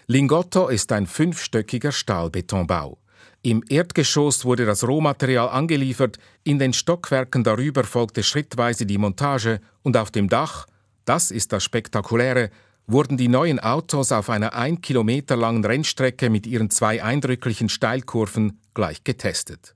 Lingotto 0.06 0.68
ist 0.68 0.90
ein 0.90 1.06
fünfstöckiger 1.06 1.92
Stahlbetonbau. 1.92 2.98
Im 3.42 3.62
Erdgeschoss 3.68 4.46
wurde 4.46 4.64
das 4.64 4.88
Rohmaterial 4.88 5.50
angeliefert, 5.50 6.18
in 6.44 6.58
den 6.58 6.72
Stockwerken 6.72 7.44
darüber 7.44 7.84
folgte 7.84 8.22
schrittweise 8.22 8.86
die 8.86 8.98
Montage 8.98 9.60
und 9.82 9.96
auf 9.98 10.10
dem 10.10 10.30
Dach, 10.30 10.66
das 11.04 11.30
ist 11.30 11.52
das 11.52 11.62
Spektakuläre, 11.62 12.50
wurden 12.86 13.18
die 13.18 13.28
neuen 13.28 13.60
Autos 13.60 14.12
auf 14.12 14.30
einer 14.30 14.54
ein 14.54 14.80
Kilometer 14.80 15.36
langen 15.36 15.64
Rennstrecke 15.64 16.30
mit 16.30 16.46
ihren 16.46 16.70
zwei 16.70 17.02
eindrücklichen 17.02 17.68
Steilkurven 17.68 18.60
gleich 18.72 19.04
getestet. 19.04 19.74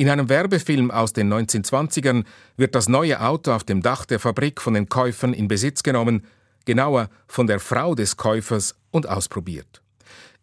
In 0.00 0.08
einem 0.08 0.28
Werbefilm 0.28 0.92
aus 0.92 1.12
den 1.12 1.32
1920ern 1.32 2.24
wird 2.56 2.76
das 2.76 2.88
neue 2.88 3.20
Auto 3.20 3.50
auf 3.50 3.64
dem 3.64 3.82
Dach 3.82 4.04
der 4.04 4.20
Fabrik 4.20 4.60
von 4.60 4.74
den 4.74 4.88
Käufern 4.88 5.32
in 5.34 5.48
Besitz 5.48 5.82
genommen, 5.82 6.24
genauer 6.64 7.10
von 7.26 7.48
der 7.48 7.58
Frau 7.58 7.96
des 7.96 8.16
Käufers 8.16 8.76
und 8.92 9.08
ausprobiert. 9.08 9.82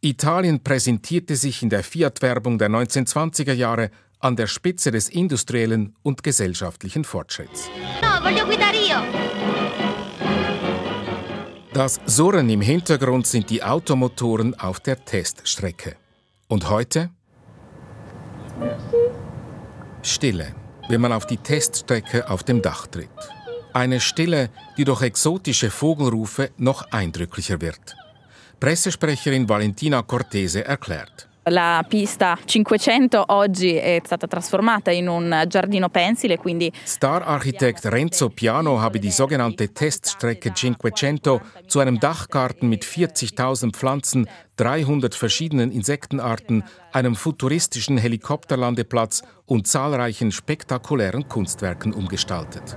Italien 0.01 0.62
präsentierte 0.62 1.38
sich 1.38 1.63
in 1.63 1.69
der 1.69 1.85
Fiat-Werbung 1.85 2.57
der 2.57 2.69
1920er 2.69 3.53
Jahre 3.53 3.91
an 4.19 4.35
der 4.35 4.47
Spitze 4.47 4.91
des 4.91 5.07
industriellen 5.07 5.95
und 6.03 6.21
gesellschaftlichen 6.21 7.05
Fortschritts. 7.05 7.69
Das 11.71 12.01
Surren 12.05 12.50
im 12.50 12.59
Hintergrund 12.59 13.25
sind 13.25 13.50
die 13.50 13.63
Automotoren 13.63 14.53
auf 14.59 14.81
der 14.81 15.05
Teststrecke. 15.05 15.95
Und 16.50 16.69
heute? 16.69 17.09
Stille, 20.05 20.53
wenn 20.88 21.01
man 21.01 21.12
auf 21.12 21.25
die 21.25 21.38
Teststrecke 21.38 22.29
auf 22.29 22.43
dem 22.43 22.62
Dach 22.62 22.85
tritt. 22.85 23.09
Eine 23.74 24.00
Stille, 24.00 24.50
die 24.77 24.85
durch 24.85 25.01
exotische 25.01 25.71
Vogelrufe 25.71 26.51
noch 26.57 26.91
eindrücklicher 26.91 27.59
wird. 27.59 27.95
Pressesprecherin 28.59 29.50
Valentina 29.50 30.03
Cortese 30.03 30.63
erklärt. 30.63 31.27
La 31.49 31.85
pista 31.87 32.35
500 32.43 33.25
oggi 33.27 33.75
è 33.75 34.01
stata 34.03 34.25
trasformata 34.25 34.89
in 34.89 35.07
un 35.07 35.43
giardino 35.47 35.89
pensile, 35.89 36.37
quindi 36.37 36.71
Star-Architekt 36.83 37.85
Renzo 37.85 38.29
Piano 38.29 38.81
habe 38.81 38.97
die 38.97 39.11
sogenannte 39.11 39.71
Teststrecke 39.71 40.53
500 40.55 41.41
zu 41.67 41.79
einem 41.81 41.99
Dachgarten 41.99 42.67
mit 42.67 42.83
40.000 42.83 43.75
Pflanzen, 43.75 44.27
300 44.55 45.13
verschiedenen 45.13 45.71
Insektenarten, 45.71 46.63
einem 46.91 47.15
futuristischen 47.15 47.99
Helikopterlandeplatz 47.99 49.21
und 49.45 49.67
zahlreichen 49.67 50.31
spektakulären 50.31 51.27
Kunstwerken 51.27 51.93
umgestaltet. 51.93 52.75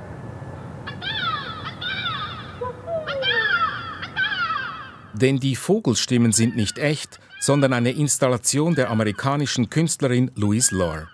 Denn 5.14 5.38
die 5.40 5.56
Vogelstimmen 5.56 6.32
sind 6.32 6.54
nicht 6.54 6.78
echt, 6.78 7.18
sondern 7.40 7.72
eine 7.72 7.92
Installation 7.92 8.74
der 8.74 8.90
amerikanischen 8.90 9.70
Künstlerin 9.70 10.30
Louise 10.34 10.74
Lahr. 10.74 11.08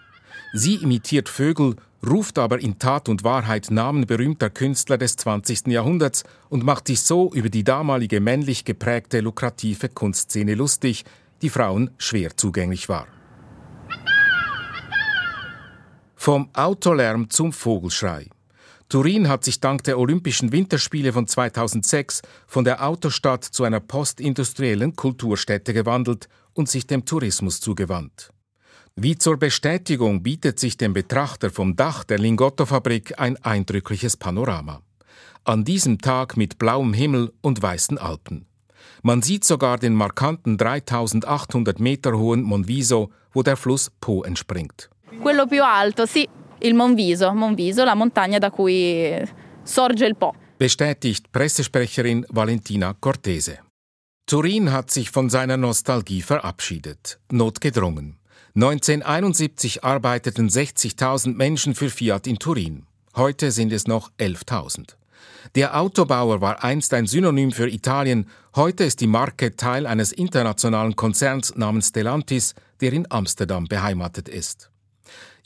Sie 0.53 0.77
imitiert 0.77 1.29
Vögel, 1.29 1.77
ruft 2.07 2.39
aber 2.39 2.61
in 2.61 2.79
Tat 2.79 3.09
und 3.09 3.25
Wahrheit 3.25 3.71
Namen 3.71 4.07
berühmter 4.07 4.51
Künstler 4.51 4.99
des 4.99 5.17
20. 5.17 5.69
Jahrhunderts 5.69 6.25
und 6.49 6.65
macht 6.65 6.87
sich 6.87 7.01
so 7.01 7.33
über 7.33 7.49
die 7.49 7.65
damalige 7.65 8.21
männlich 8.21 8.65
geprägte 8.65 9.21
lukrative 9.21 9.89
Kunstszene 9.89 10.55
lustig, 10.55 11.05
die 11.43 11.51
Frauen 11.51 11.91
schwer 11.99 12.37
zugänglich 12.37 12.89
war. 12.89 13.07
Vom 16.15 16.49
Autolärm 16.55 17.29
zum 17.29 17.53
Vogelschrei. 17.53 18.29
Turin 18.95 19.29
hat 19.29 19.43
sich 19.43 19.59
dank 19.59 19.83
der 19.83 19.99
Olympischen 19.99 20.53
Winterspiele 20.53 21.13
von 21.13 21.27
2006 21.27 22.23
von 22.47 22.63
der 22.63 22.87
Autostadt 22.87 23.43
zu 23.43 23.65
einer 23.65 23.81
postindustriellen 23.81 24.95
Kulturstätte 24.95 25.75
gewandelt 25.75 26.29
und 26.53 26.69
sich 26.69 26.87
dem 26.87 27.05
Tourismus 27.05 27.59
zugewandt. 27.59 28.31
Wie 28.95 29.19
zur 29.19 29.37
Bestätigung 29.37 30.23
bietet 30.23 30.61
sich 30.61 30.77
dem 30.77 30.93
Betrachter 30.93 31.51
vom 31.51 31.75
Dach 31.75 32.05
der 32.05 32.21
Lingotto-Fabrik 32.21 33.19
ein 33.19 33.37
eindrückliches 33.39 34.17
Panorama. 34.17 34.81
An 35.43 35.65
diesem 35.65 35.99
Tag 35.99 36.37
mit 36.37 36.59
blauem 36.59 36.93
Himmel 36.93 37.33
und 37.41 37.61
weißen 37.61 37.99
Alpen. 37.99 38.47
Man 39.03 39.23
sieht 39.23 39.43
sogar 39.43 39.79
den 39.79 39.95
markanten 39.95 40.57
3800 40.57 41.81
Meter 41.81 42.17
hohen 42.17 42.43
Monviso, 42.43 43.11
wo 43.33 43.43
der 43.43 43.57
Fluss 43.57 43.91
Po 44.01 44.23
entspringt. 44.23 44.89
Quello 45.21 45.47
più 45.47 45.65
alto, 45.65 46.07
sì, 46.07 46.29
il 46.65 46.75
Monviso, 46.75 47.33
Monviso, 47.35 47.85
la 47.85 47.95
montagna 47.95 48.39
da 48.39 48.51
cui 48.51 49.13
sorge 49.63 50.07
il 50.07 50.17
Po. 50.17 50.35
Bestätigt 50.57 51.27
Pressesprecherin 51.31 52.25
Valentina 52.31 52.95
Cortese. 52.99 53.61
Turin 54.27 54.73
hat 54.73 54.91
sich 54.91 55.11
von 55.11 55.29
seiner 55.29 55.59
Nostalgie 55.59 56.23
verabschiedet, 56.23 57.19
notgedrungen. 57.31 58.19
1971 58.55 59.85
arbeiteten 59.85 60.49
60.000 60.49 61.35
Menschen 61.35 61.75
für 61.75 61.91
Fiat 61.91 62.27
in 62.27 62.39
Turin. 62.39 62.87
Heute 63.15 63.51
sind 63.51 63.73
es 63.73 63.87
noch 63.87 64.11
11.000. 64.19 64.97
Der 65.55 65.79
Autobauer 65.79 66.41
war 66.41 66.65
einst 66.65 66.95
ein 66.95 67.07
Synonym 67.07 67.53
für 67.53 67.69
Italien, 67.69 68.27
heute 68.57 68.85
ist 68.85 69.01
die 69.01 69.07
Marke 69.07 69.57
Teil 69.57 69.87
eines 69.87 70.13
internationalen 70.13 70.97
Konzerns 70.97 71.55
namens 71.57 71.89
Stellantis, 71.89 72.55
der 72.81 72.93
in 72.95 73.07
Amsterdam 73.11 73.67
beheimatet 73.67 74.29
ist. 74.29 74.71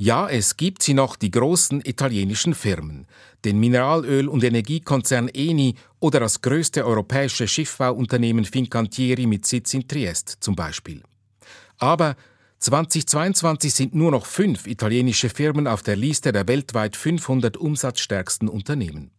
Ja, 0.00 0.28
es 0.28 0.56
gibt 0.56 0.84
sie 0.84 0.94
noch, 0.94 1.16
die 1.16 1.32
großen 1.32 1.80
italienischen 1.84 2.54
Firmen, 2.54 3.08
den 3.44 3.58
Mineralöl- 3.58 4.28
und 4.28 4.44
Energiekonzern 4.44 5.26
Eni 5.26 5.74
oder 5.98 6.20
das 6.20 6.40
größte 6.40 6.86
europäische 6.86 7.48
Schiffbauunternehmen 7.48 8.44
Fincantieri 8.44 9.26
mit 9.26 9.44
Sitz 9.44 9.74
in 9.74 9.88
Triest 9.88 10.36
zum 10.38 10.54
Beispiel. 10.54 11.02
Aber 11.78 12.14
2022 12.60 13.74
sind 13.74 13.94
nur 13.96 14.12
noch 14.12 14.26
fünf 14.26 14.68
italienische 14.68 15.30
Firmen 15.30 15.66
auf 15.66 15.82
der 15.82 15.96
Liste 15.96 16.30
der 16.30 16.46
weltweit 16.46 16.94
500 16.94 17.56
umsatzstärksten 17.56 18.48
Unternehmen. 18.48 19.10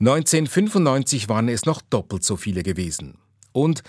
1995 0.00 1.28
waren 1.28 1.48
es 1.48 1.66
noch 1.66 1.80
doppelt 1.82 2.24
so 2.24 2.36
viele 2.36 2.64
gewesen. 2.64 3.18
Und 3.52 3.84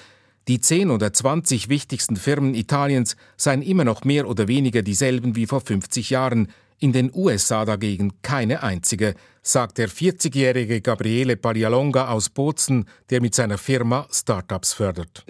die 0.48 0.60
10 0.60 0.92
oder 0.92 1.12
20 1.12 1.70
wichtigsten 1.70 2.16
Firmen 2.16 2.56
Italiens 2.56 3.16
seien 3.36 3.62
immer 3.62 3.84
noch 3.84 4.04
mehr 4.04 4.28
oder 4.28 4.48
weniger 4.48 4.82
dieselben 4.82 5.36
wie 5.36 5.46
vor 5.46 5.62
50 5.62 6.10
Jahren, 6.10 6.48
in 6.80 6.92
den 6.92 7.12
USA 7.14 7.66
dagegen 7.66 8.14
keine 8.22 8.62
einzige, 8.62 9.16
sagt 9.42 9.80
der 9.80 9.90
40-jährige 9.90 10.82
Gabriele 10.82 11.36
Paglialonga 11.36 12.10
aus 12.10 12.30
Bozen, 12.30 12.86
der 13.10 13.20
mit 13.20 13.34
seiner 13.34 13.58
Firma 13.58 14.08
Startups 14.12 14.74
fördert. 14.74 15.26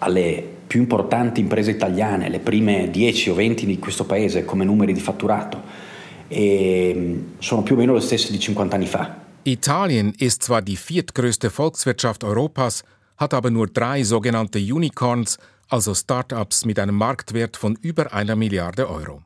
Alle 0.00 0.42
più 0.68 0.80
importanti 0.80 1.40
imprese 1.40 1.70
italiane, 1.70 2.28
le 2.28 2.40
prime 2.40 2.90
10 2.90 3.30
o 3.30 3.34
20 3.34 3.64
di 3.64 3.78
questo 3.78 4.04
paese 4.04 4.44
come 4.44 4.64
numeri 4.64 4.92
di 4.92 5.00
fatturato, 5.00 5.62
e 6.28 7.22
sono 7.38 7.62
più 7.62 7.74
o 7.74 7.78
meno 7.78 7.94
le 7.94 8.00
stesse 8.00 8.30
di 8.30 8.38
50 8.38 8.76
anni 8.76 8.86
fa. 8.86 9.22
Italien 9.44 10.12
ist 10.18 10.42
zwar 10.42 10.62
die 10.62 10.76
viertgrößte 10.76 11.50
Volkswirtschaft 11.50 12.24
Europas, 12.24 12.82
hat 13.16 13.34
aber 13.34 13.50
nur 13.50 13.66
drei 13.66 14.02
sogenannte 14.02 14.58
Unicorns, 14.58 15.38
also 15.68 15.94
Startups 15.94 16.64
mit 16.64 16.78
einem 16.78 16.96
Marktwert 16.96 17.56
von 17.56 17.76
über 17.76 18.12
einer 18.12 18.36
Milliarde 18.36 18.88
Euro. 18.88 19.22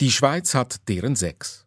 Die 0.00 0.10
Schweiz 0.10 0.54
hat 0.54 0.88
deren 0.88 1.16
sechs. 1.16 1.66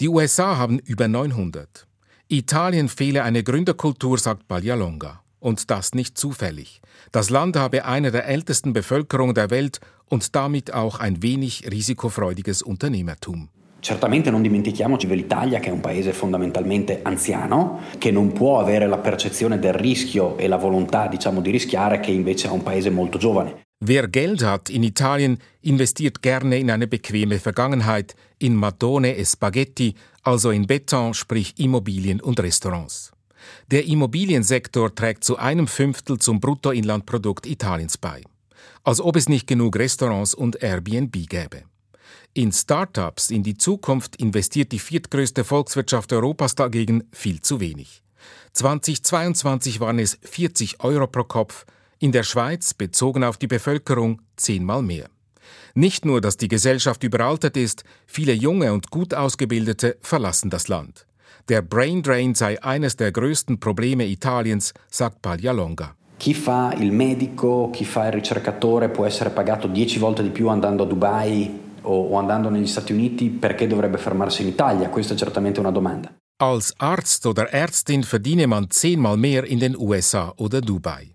Die 0.00 0.08
USA 0.08 0.56
haben 0.56 0.78
über 0.78 1.08
900. 1.08 1.86
Italien 2.28 2.88
fehle 2.88 3.22
eine 3.22 3.42
Gründerkultur, 3.42 4.18
sagt 4.18 4.48
Paglialonga. 4.48 5.22
Und 5.40 5.70
das 5.70 5.94
nicht 5.94 6.18
zufällig. 6.18 6.82
Das 7.12 7.30
Land 7.30 7.56
habe 7.56 7.86
eine 7.86 8.10
der 8.10 8.26
ältesten 8.26 8.72
Bevölkerungen 8.74 9.34
der 9.34 9.50
Welt 9.50 9.80
und 10.04 10.36
damit 10.36 10.74
auch 10.74 11.00
ein 11.00 11.22
wenig 11.22 11.70
risikofreudiges 11.70 12.60
Unternehmertum. 12.62 13.48
Certamente 13.80 14.30
non 14.30 14.42
dimentichiamoci 14.42 15.06
dell'Italia 15.06 15.58
che 15.58 15.70
è 15.70 15.72
un 15.72 15.80
paese 15.80 16.12
fondamentalmente 16.12 17.00
anziano, 17.02 17.80
che 17.98 18.10
non 18.10 18.32
può 18.32 18.60
avere 18.60 18.86
la 18.86 18.98
percezione 18.98 19.58
del 19.58 19.72
rischio 19.72 20.36
e 20.36 20.48
la 20.48 20.56
volontà 20.56 21.08
diciamo, 21.08 21.40
di 21.40 21.50
rischiare 21.50 21.98
che 21.98 22.10
invece 22.10 22.48
è 22.48 22.50
un 22.50 22.62
paese 22.62 22.90
molto 22.90 23.18
giovane. 23.18 23.62
Wer 23.82 24.10
Geld 24.10 24.42
hat 24.42 24.68
in 24.68 24.82
Italien, 24.82 25.38
investiert 25.60 26.20
gerne 26.20 26.58
in 26.58 26.70
eine 26.70 26.86
bequeme 26.86 27.38
Vergangenheit, 27.38 28.14
in 28.38 28.52
Mattone 28.52 29.16
e 29.16 29.24
Spaghetti, 29.24 29.94
also 30.24 30.50
in 30.50 30.66
Beton, 30.66 31.14
sprich 31.14 31.54
Immobilien 31.56 32.20
und 32.20 32.38
Restaurants. 32.40 33.10
Der 33.70 33.86
Immobiliensektor 33.86 34.94
trägt 34.94 35.24
zu 35.24 35.38
einem 35.38 35.66
Fünftel 35.66 36.18
zum 36.18 36.40
Bruttoinlandprodukt 36.40 37.46
Italiens 37.46 37.96
bei. 37.96 38.20
Als 38.84 39.00
ob 39.00 39.16
es 39.16 39.30
nicht 39.30 39.46
genug 39.46 39.76
Restaurants 39.76 40.34
und 40.34 40.62
Airbnb 40.62 41.16
gäbe. 41.26 41.69
In 42.32 42.52
Startups 42.52 43.30
in 43.30 43.42
die 43.42 43.56
Zukunft 43.56 44.14
investiert 44.14 44.70
die 44.70 44.78
viertgrößte 44.78 45.42
Volkswirtschaft 45.42 46.12
Europas 46.12 46.54
dagegen 46.54 47.02
viel 47.10 47.40
zu 47.40 47.58
wenig. 47.58 48.04
2022 48.52 49.80
waren 49.80 49.98
es 49.98 50.16
40 50.22 50.84
Euro 50.84 51.08
pro 51.08 51.24
Kopf, 51.24 51.66
in 51.98 52.12
der 52.12 52.22
Schweiz, 52.22 52.72
bezogen 52.72 53.24
auf 53.24 53.36
die 53.36 53.48
Bevölkerung, 53.48 54.22
zehnmal 54.36 54.82
mehr. 54.82 55.08
Nicht 55.74 56.04
nur, 56.04 56.20
dass 56.20 56.36
die 56.36 56.46
Gesellschaft 56.46 57.02
überaltert 57.02 57.56
ist, 57.56 57.82
viele 58.06 58.32
junge 58.32 58.72
und 58.72 58.90
gut 58.90 59.12
ausgebildete 59.12 59.96
verlassen 60.00 60.50
das 60.50 60.68
Land. 60.68 61.06
Der 61.48 61.62
Brain 61.62 62.00
Drain 62.00 62.36
sei 62.36 62.62
eines 62.62 62.94
der 62.94 63.10
größten 63.10 63.58
Probleme 63.58 64.06
Italiens, 64.06 64.72
sagt 64.88 65.20
Paglialonga. 65.20 65.96
Chi 66.16 66.34
fa 66.34 66.74
il 66.78 66.92
medico, 66.92 67.70
chi 67.72 67.84
fa 67.84 68.06
il 68.06 68.12
ricercatore 68.12 68.88
può 68.88 69.04
essere 69.04 69.30
pagato 69.30 69.66
10 69.66 69.98
volte 69.98 70.22
di 70.22 70.28
più 70.30 70.48
andando 70.48 70.84
a 70.84 70.86
Dubai 70.86 71.68
o, 71.82 72.16
andando 72.16 72.48
negli 72.48 72.66
Stati 72.66 72.92
Uniti, 72.92 73.28
perché 73.28 73.66
dovrebbe 73.66 73.98
fermarsi 73.98 74.42
in 74.42 74.48
Italia? 74.48 74.88
Questa 74.88 75.14
è 75.14 75.16
certamente 75.16 75.60
una 75.60 75.70
domanda. 75.70 76.12
Als 76.42 76.72
Arzt 76.78 77.26
oder 77.26 77.52
Ärztin 77.52 78.02
verdiene 78.02 78.46
man 78.46 78.70
zehnmal 78.70 79.16
mehr 79.16 79.44
in 79.44 79.58
den 79.58 79.76
USA 79.76 80.32
oder 80.36 80.60
Dubai. 80.60 81.14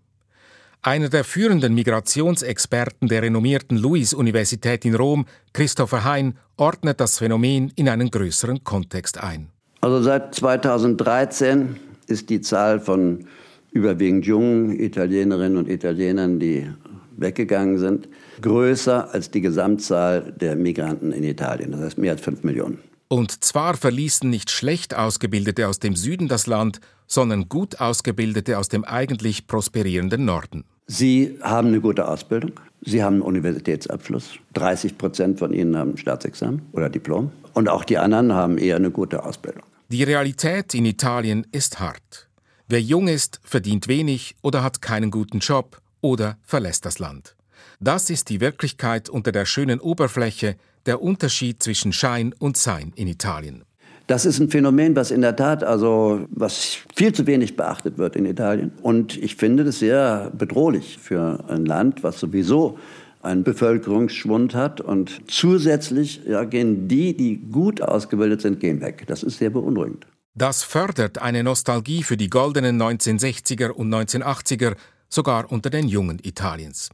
Einer 0.84 1.10
der 1.10 1.24
führenden 1.24 1.74
Migrationsexperten 1.74 3.08
der 3.08 3.24
renommierten 3.24 3.78
Louis-Universität 3.78 4.86
in 4.86 4.94
Rom, 4.94 5.26
Christopher 5.52 6.04
Hein, 6.04 6.36
ordnet 6.58 7.00
das 7.00 7.18
Phänomen 7.18 7.72
in 7.76 7.90
einen 7.90 8.12
größeren 8.12 8.64
Kontext 8.64 9.18
ein. 9.18 9.50
Also 9.82 10.04
seit 10.04 10.36
2013 10.36 11.76
ist 12.06 12.30
die 12.30 12.40
Zahl 12.42 12.80
von 12.80 13.26
überwiegend 13.72 14.28
jungen 14.28 14.80
Italienerinnen 14.80 15.58
und 15.58 15.70
Italienern, 15.70 16.40
die 16.40 16.70
weggegangen 17.18 17.78
sind, 17.78 18.08
größer 18.42 19.14
als 19.14 19.32
die 19.32 19.42
Gesamtzahl 19.42 20.34
der 20.40 20.56
Migranten 20.56 21.12
in 21.12 21.24
Italien. 21.24 21.72
Das 21.72 21.82
heißt 21.82 21.98
mehr 21.98 22.14
als 22.14 22.22
fünf 22.22 22.44
Millionen. 22.44 22.80
Und 23.08 23.44
zwar 23.44 23.78
verließen 23.78 24.30
nicht 24.30 24.50
schlecht 24.50 24.96
Ausgebildete 24.96 25.68
aus 25.68 25.80
dem 25.80 25.96
Süden 25.96 26.28
das 26.28 26.48
Land, 26.48 26.80
sondern 27.08 27.50
gut 27.50 27.80
Ausgebildete 27.80 28.58
aus 28.58 28.68
dem 28.68 28.84
eigentlich 28.84 29.48
prosperierenden 29.48 30.26
Norden. 30.26 30.64
Sie 30.88 31.38
haben 31.42 31.70
eine 31.70 31.82
gute 31.82 32.08
Ausbildung. 32.08 32.54
Sie 32.82 33.04
haben 33.04 33.16
einen 33.16 33.22
Universitätsabschluss. 33.24 34.32
30 34.54 34.98
Prozent 34.98 35.40
von 35.40 35.54
ihnen 35.54 35.78
haben 35.78 35.98
Staatsexamen 35.98 36.64
oder 36.72 36.90
Diplom. 36.90 37.32
Und 37.54 37.70
auch 37.70 37.84
die 37.84 37.98
anderen 37.98 38.34
haben 38.34 38.58
eher 38.58 38.76
eine 38.76 38.92
gute 38.92 39.24
Ausbildung. 39.24 39.64
Die 39.90 40.04
Realität 40.04 40.74
in 40.74 40.86
Italien 40.86 41.46
ist 41.52 41.80
hart. 41.80 42.28
Wer 42.68 42.82
jung 42.82 43.08
ist, 43.08 43.40
verdient 43.44 43.88
wenig 43.88 44.36
oder 44.42 44.64
hat 44.64 44.82
keinen 44.82 45.12
guten 45.12 45.40
Job 45.40 45.80
oder 46.06 46.38
verlässt 46.44 46.86
das 46.86 47.00
Land. 47.00 47.36
Das 47.80 48.12
ist 48.12 48.30
die 48.30 48.40
Wirklichkeit 48.40 49.10
unter 49.10 49.32
der 49.32 49.46
schönen 49.46 49.80
Oberfläche, 49.80 50.56
der 50.86 51.02
Unterschied 51.02 51.64
zwischen 51.64 51.92
Schein 51.94 52.32
und 52.38 52.58
Sein 52.58 52.94
in 52.96 53.08
Italien. 53.08 53.64
Das 54.06 54.28
ist 54.28 54.40
ein 54.40 54.50
Phänomen, 54.50 54.96
was 54.96 55.10
in 55.10 55.22
der 55.22 55.36
Tat, 55.36 55.64
also 55.64 56.28
was 56.30 56.78
viel 56.96 57.12
zu 57.12 57.26
wenig 57.26 57.56
beachtet 57.58 57.98
wird 57.98 58.16
in 58.16 58.28
Italien. 58.28 58.72
Und 58.84 59.18
ich 59.18 59.36
finde 59.36 59.64
das 59.64 59.80
sehr 59.80 60.32
bedrohlich 60.38 61.00
für 61.00 61.44
ein 61.48 61.66
Land, 61.66 62.04
was 62.04 62.20
sowieso 62.20 62.78
einen 63.24 63.44
Bevölkerungsschwund 63.44 64.54
hat. 64.54 64.82
Und 64.82 65.22
zusätzlich 65.28 66.22
ja, 66.28 66.44
gehen 66.44 66.88
die, 66.88 67.18
die 67.18 67.38
gut 67.52 67.82
ausgebildet 67.82 68.42
sind, 68.42 68.60
gehen 68.60 68.80
weg. 68.80 69.06
Das 69.08 69.24
ist 69.24 69.40
sehr 69.40 69.50
beunruhigend. 69.50 70.06
Das 70.36 70.64
fördert 70.64 71.20
eine 71.20 71.44
Nostalgie 71.44 72.04
für 72.04 72.18
die 72.18 72.30
goldenen 72.30 72.80
1960er 72.80 73.70
und 73.70 73.90
1980er, 73.90 74.76
sogar 75.16 75.52
unter 75.52 75.72
den 75.72 75.88
Jungen 75.88 76.20
Italiens. 76.22 76.90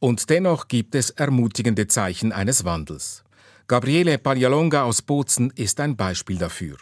Und 0.00 0.28
dennoch 0.28 0.66
gibt 0.66 0.94
es 0.94 1.10
ermutigende 1.10 1.86
Zeichen 1.86 2.32
eines 2.32 2.64
Wandels. 2.64 3.22
Gabriele 3.68 4.18
Paglialonga 4.18 4.82
aus 4.82 5.02
Bozen 5.02 5.52
ist 5.54 5.80
ein 5.80 5.96
Beispiel 5.96 6.38
dafür. 6.38 6.76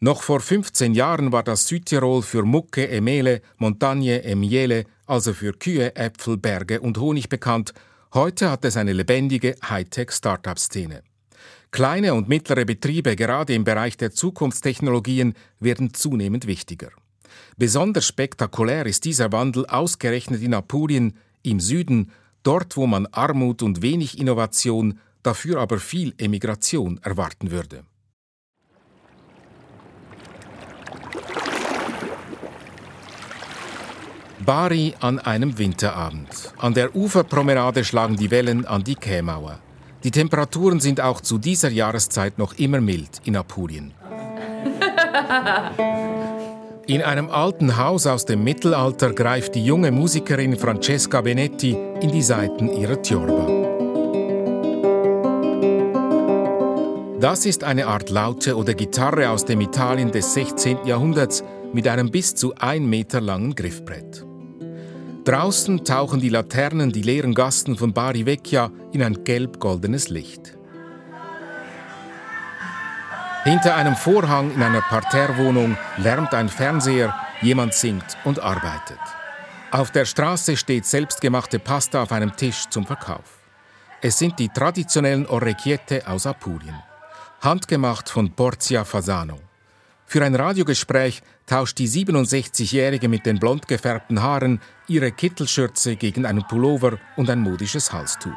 Noch 0.00 0.22
vor 0.22 0.40
15 0.40 0.94
Jahren 0.94 1.32
war 1.32 1.42
das 1.42 1.66
Südtirol 1.66 2.22
für 2.22 2.44
Mucke 2.44 2.84
e 2.84 3.00
Mele, 3.00 3.42
Montagne 3.56 4.24
e 4.24 4.34
Miele, 4.36 4.84
also 5.06 5.32
für 5.32 5.52
Kühe, 5.52 5.96
Äpfel, 5.96 6.36
Berge 6.36 6.80
und 6.80 6.98
Honig 6.98 7.28
bekannt. 7.28 7.74
Heute 8.14 8.50
hat 8.50 8.64
es 8.64 8.76
eine 8.76 8.92
lebendige 8.92 9.56
Hightech-Startup-Szene. 9.68 11.02
Kleine 11.70 12.14
und 12.14 12.28
mittlere 12.28 12.64
Betriebe, 12.64 13.16
gerade 13.16 13.54
im 13.54 13.64
Bereich 13.64 13.96
der 13.96 14.12
Zukunftstechnologien, 14.12 15.34
werden 15.60 15.92
zunehmend 15.92 16.46
wichtiger. 16.46 16.90
Besonders 17.56 18.06
spektakulär 18.06 18.86
ist 18.86 19.04
dieser 19.04 19.32
Wandel 19.32 19.66
ausgerechnet 19.66 20.42
in 20.42 20.54
Apulien, 20.54 21.14
im 21.42 21.60
Süden, 21.60 22.10
dort 22.42 22.76
wo 22.76 22.86
man 22.86 23.06
Armut 23.06 23.62
und 23.62 23.82
wenig 23.82 24.18
Innovation, 24.18 24.98
dafür 25.22 25.60
aber 25.60 25.78
viel 25.78 26.14
Emigration 26.18 26.98
erwarten 27.02 27.50
würde. 27.50 27.84
Bari 34.48 34.94
an 35.00 35.18
einem 35.18 35.58
Winterabend. 35.58 36.54
An 36.56 36.72
der 36.72 36.96
Uferpromenade 36.96 37.84
schlagen 37.84 38.16
die 38.16 38.30
Wellen 38.30 38.64
an 38.64 38.82
die 38.82 38.94
Kämauer. 38.94 39.58
Die 40.04 40.10
Temperaturen 40.10 40.80
sind 40.80 41.00
auch 41.00 41.20
zu 41.20 41.38
dieser 41.38 41.70
Jahreszeit 41.70 42.38
noch 42.38 42.54
immer 42.54 42.80
mild 42.80 43.20
in 43.24 43.36
Apulien. 43.36 43.92
In 46.88 47.02
einem 47.02 47.28
alten 47.28 47.76
Haus 47.76 48.06
aus 48.06 48.24
dem 48.24 48.42
Mittelalter 48.42 49.12
greift 49.12 49.54
die 49.54 49.62
junge 49.62 49.92
Musikerin 49.92 50.56
Francesca 50.56 51.20
Benetti 51.20 51.76
in 52.00 52.10
die 52.10 52.22
Saiten 52.22 52.72
ihrer 52.72 53.02
Tiorba. 53.02 53.46
Das 57.20 57.44
ist 57.44 57.62
eine 57.62 57.88
Art 57.88 58.08
Laute 58.08 58.56
oder 58.56 58.72
Gitarre 58.72 59.28
aus 59.28 59.44
dem 59.44 59.60
Italien 59.60 60.10
des 60.10 60.32
16. 60.32 60.86
Jahrhunderts 60.86 61.44
mit 61.74 61.86
einem 61.86 62.10
bis 62.10 62.34
zu 62.34 62.54
ein 62.54 62.88
Meter 62.88 63.20
langen 63.20 63.54
Griffbrett. 63.54 64.24
Draußen 65.24 65.84
tauchen 65.84 66.20
die 66.20 66.30
Laternen 66.30 66.90
die 66.90 67.02
leeren 67.02 67.34
Gassen 67.34 67.76
von 67.76 67.92
Bari 67.92 68.24
Vecchia 68.24 68.70
in 68.92 69.02
ein 69.02 69.24
gelb-goldenes 69.24 70.08
Licht. 70.08 70.57
Hinter 73.44 73.76
einem 73.76 73.96
Vorhang 73.96 74.52
in 74.52 74.62
einer 74.62 74.80
Parterrewohnung 74.80 75.76
lärmt 75.96 76.34
ein 76.34 76.48
Fernseher, 76.48 77.14
jemand 77.40 77.72
singt 77.72 78.16
und 78.24 78.40
arbeitet. 78.40 78.98
Auf 79.70 79.90
der 79.90 80.04
Straße 80.04 80.56
steht 80.56 80.86
selbstgemachte 80.86 81.58
Pasta 81.58 82.02
auf 82.02 82.12
einem 82.12 82.34
Tisch 82.34 82.64
zum 82.68 82.86
Verkauf. 82.86 83.38
Es 84.00 84.18
sind 84.18 84.38
die 84.38 84.48
traditionellen 84.48 85.26
Orecchiette 85.26 86.06
aus 86.06 86.26
Apulien, 86.26 86.82
handgemacht 87.40 88.08
von 88.08 88.30
Porzia 88.32 88.84
Fasano. 88.84 89.38
Für 90.04 90.24
ein 90.24 90.34
Radiogespräch 90.34 91.22
tauscht 91.46 91.78
die 91.78 91.88
67-Jährige 91.88 93.08
mit 93.08 93.26
den 93.26 93.38
blond 93.38 93.68
gefärbten 93.68 94.22
Haaren 94.22 94.60
ihre 94.88 95.12
Kittelschürze 95.12 95.96
gegen 95.96 96.26
einen 96.26 96.46
Pullover 96.46 96.98
und 97.16 97.28
ein 97.30 97.40
modisches 97.40 97.92
Halstuch. 97.92 98.32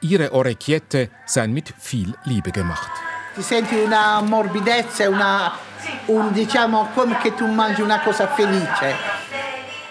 Ihre 0.00 0.32
Orecchiette 0.32 1.10
seien 1.26 1.52
mit 1.52 1.74
viel 1.78 2.14
Liebe 2.24 2.52
gemacht. 2.52 2.90
Ti 3.34 3.42
senti 3.42 3.74
una 3.74 4.20
morbidezza, 4.20 5.08
una, 5.08 5.52
un, 6.06 6.32
diciamo 6.32 6.90
come 6.94 7.18
che 7.18 7.34
tu 7.34 7.46
mangi 7.46 7.80
una 7.82 8.00
cosa 8.00 8.28
felice. 8.28 8.94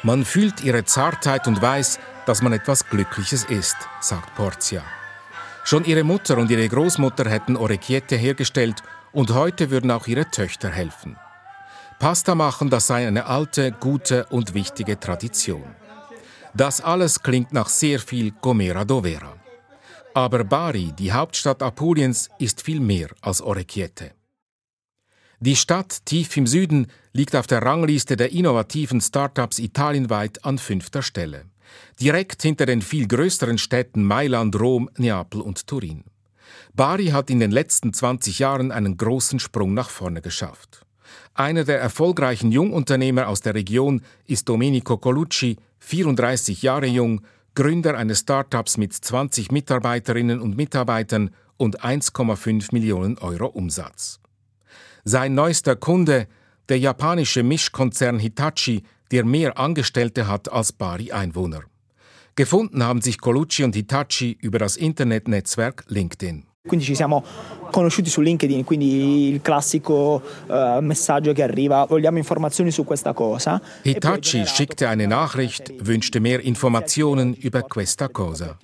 Man 0.01 0.23
fühlt 0.23 0.63
ihre 0.63 0.84
Zartheit 0.86 1.47
und 1.47 1.62
weiß, 1.62 1.99
dass 2.25 2.41
man 2.41 2.53
etwas 2.53 2.88
Glückliches 2.88 3.43
ist, 3.49 3.75
sagt 3.99 4.34
Porzia. 4.36 4.82
Schon 5.65 5.84
ihre 5.84 6.03
Mutter 6.03 6.38
und 6.38 6.51
ihre 6.51 6.67
Großmutter 6.69 7.29
hätten 7.29 7.58
Orecchiette 7.58 8.15
hergestellt 8.15 8.82
und 9.12 9.34
heute 9.34 9.69
würden 9.69 9.91
auch 9.91 10.08
ihre 10.08 10.29
Töchter 10.29 10.69
helfen. 10.69 11.17
Pasta 11.99 12.36
machen, 12.36 12.69
das 12.69 12.88
sei 12.88 13.08
eine 13.08 13.25
alte, 13.25 13.71
gute 13.71 14.25
und 14.29 14.53
wichtige 14.53 14.99
Tradition. 14.99 15.75
Das 16.53 16.82
alles 16.82 17.21
klingt 17.21 17.51
nach 17.51 17.67
sehr 17.67 17.99
viel 17.99 18.32
Gomera 18.41 18.86
Dovera. 18.86 19.34
Aber 20.15 20.43
Bari, 20.43 20.93
die 20.97 21.12
Hauptstadt 21.12 21.63
Apuliens, 21.63 22.30
ist 22.38 22.62
viel 22.62 22.80
mehr 22.80 23.10
als 23.21 23.41
Orecchiette. 23.41 24.12
Die 25.39 25.56
Stadt 25.56 26.06
tief 26.06 26.38
im 26.38 26.45
Süden 26.45 26.88
liegt 27.13 27.36
auf 27.36 27.47
der 27.47 27.63
Rangliste 27.63 28.15
der 28.15 28.32
innovativen 28.32 29.02
Startups 29.02 29.58
italienweit 29.58 30.45
an 30.45 30.60
fünfter 30.60 31.02
Stelle. 31.02 31.45
Direkt 31.99 32.43
hinter 32.43 32.67
den 32.67 32.84
viel 32.84 33.08
größeren 33.08 33.58
Städten 33.58 34.04
Mailand, 34.04 34.60
Rom, 34.60 34.89
Neapel 34.97 35.41
und 35.41 35.65
Turin. 35.65 36.04
Bari 36.76 37.08
hat 37.08 37.32
in 37.32 37.39
den 37.39 37.52
letzten 37.52 37.91
20 37.91 38.38
Jahren 38.38 38.71
einen 38.71 38.97
großen 38.97 39.39
Sprung 39.39 39.73
nach 39.73 39.89
vorne 39.89 40.21
geschafft. 40.21 40.86
Einer 41.34 41.63
der 41.63 41.80
erfolgreichen 41.80 42.52
Jungunternehmer 42.52 43.28
aus 43.28 43.41
der 43.41 43.56
Region 43.56 44.04
ist 44.28 44.47
Domenico 44.47 44.97
Colucci, 44.97 45.58
34 45.80 46.62
Jahre 46.62 46.88
jung, 46.88 47.21
Gründer 47.55 47.97
eines 47.97 48.19
Startups 48.19 48.77
mit 48.77 48.93
20 48.93 49.51
Mitarbeiterinnen 49.51 50.41
und 50.41 50.57
Mitarbeitern 50.57 51.29
und 51.57 51.83
1,5 51.83 52.69
Millionen 52.71 53.17
Euro 53.19 53.47
Umsatz. 53.47 54.19
Sein 55.03 55.35
neuester 55.35 55.75
Kunde, 55.75 56.27
der 56.69 56.79
japanische 56.79 57.43
Mischkonzern 57.43 58.19
Hitachi, 58.19 58.83
der 59.11 59.25
mehr 59.25 59.59
Angestellte 59.59 60.27
hat 60.27 60.51
als 60.51 60.71
Bari 60.71 61.11
Einwohner. 61.11 61.63
Gefunden 62.35 62.81
haben 62.81 63.01
sich 63.01 63.19
Colucci 63.19 63.63
und 63.63 63.75
Hitachi 63.75 64.35
über 64.41 64.57
das 64.57 64.75
Internetnetzwerk 64.75 65.83
LinkedIn. 65.87 66.47
Quindi 66.65 66.86
ci 66.86 66.95
siamo 66.95 67.21
conosciuti 67.71 68.10
su 68.10 68.21
LinkedIn, 68.21 68.63
quindi 68.63 69.28
il 69.28 69.41
classico 69.41 70.21
uh, 70.47 70.80
messaggio 70.80 71.34
che 71.34 71.43
arriva, 71.43 71.84
vogliamo 71.84 72.17
informazioni 72.17 72.71
su 72.71 72.86
questa 72.86 73.12
cosa. 73.12 73.62
Hitachi 73.82 74.45
schickte 74.45 74.86
eine 74.86 75.06
Nachricht, 75.06 75.73
wünschte 75.84 76.21
mehr 76.21 76.39
Informationen 76.39 77.36
über 77.41 77.63
questa 77.67 78.08
cosa. 78.08 78.58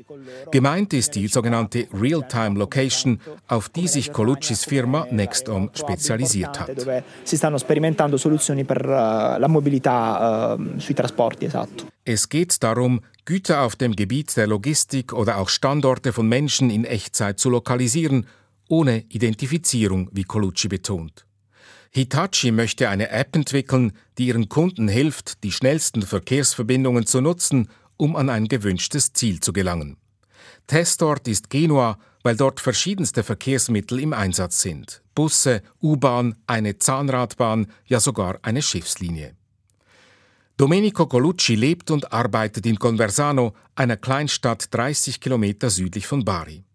Gemeint 0.50 0.94
ist 0.94 1.16
die 1.16 1.28
sogenannte 1.28 1.90
Real-Time 1.92 2.58
Location, 2.58 3.20
auf 3.48 3.68
die 3.68 3.90
sich 3.90 4.14
Coluccis 4.14 4.64
Firma 4.64 5.06
Nextom 5.10 5.70
spezialisiert 5.74 6.58
hat. 6.58 6.72
Dove 6.72 7.04
si 7.24 7.36
stanno 7.36 7.58
sperimentando 7.58 8.16
soluzioni 8.16 8.64
per 8.64 8.86
uh, 8.86 9.38
la 9.38 9.48
mobilità 9.48 10.56
uh, 10.58 10.80
sui 10.80 10.94
trasporti, 10.94 11.44
esatto. 11.44 11.98
Es 12.06 12.30
geht 12.30 12.64
darum, 12.64 13.02
Güter 13.26 13.62
auf 13.62 13.76
dem 13.76 13.96
Gebiet 13.96 14.36
der 14.38 14.48
Logistik 14.48 15.14
oder 15.14 15.38
auch 15.38 15.50
Standorte 15.50 16.14
von 16.14 16.28
Menschen 16.28 16.70
in 16.70 16.86
Echtzeit 16.86 17.40
zu 17.40 17.50
lokalisieren, 17.50 18.26
ohne 18.68 19.04
Identifizierung, 19.10 20.10
wie 20.12 20.24
Colucci 20.24 20.68
betont. 20.68 21.26
Hitachi 21.92 22.52
möchte 22.52 22.90
eine 22.90 23.10
App 23.10 23.36
entwickeln, 23.36 23.94
die 24.18 24.28
ihren 24.28 24.48
Kunden 24.48 24.88
hilft, 24.88 25.44
die 25.44 25.52
schnellsten 25.52 26.04
Verkehrsverbindungen 26.04 27.06
zu 27.06 27.20
nutzen, 27.20 27.70
um 27.98 28.16
an 28.16 28.30
ein 28.30 28.48
gewünschtes 28.48 29.14
Ziel 29.14 29.40
zu 29.40 29.54
gelangen. 29.54 29.98
Testort 30.68 31.28
ist 31.28 31.50
Genua, 31.50 31.98
weil 32.24 32.36
dort 32.36 32.60
verschiedenste 32.60 33.24
Verkehrsmittel 33.24 34.00
im 34.00 34.14
Einsatz 34.14 34.62
sind. 34.62 35.02
Busse, 35.16 35.64
U-Bahn, 35.82 36.36
eine 36.48 36.78
Zahnradbahn, 36.78 37.68
ja 37.86 38.00
sogar 38.00 38.40
eine 38.44 38.62
Schiffslinie. 38.62 39.36
Domenico 40.60 41.08
Colucci 41.08 41.56
lebt 41.56 41.90
und 41.90 42.12
arbeitet 42.12 42.66
in 42.66 42.78
Conversano, 42.78 43.54
einer 43.76 43.96
Kleinstadt 43.96 44.66
30 44.72 45.22
Kilometer 45.22 45.70
südlich 45.70 46.06
von 46.06 46.26
Bari. 46.26 46.66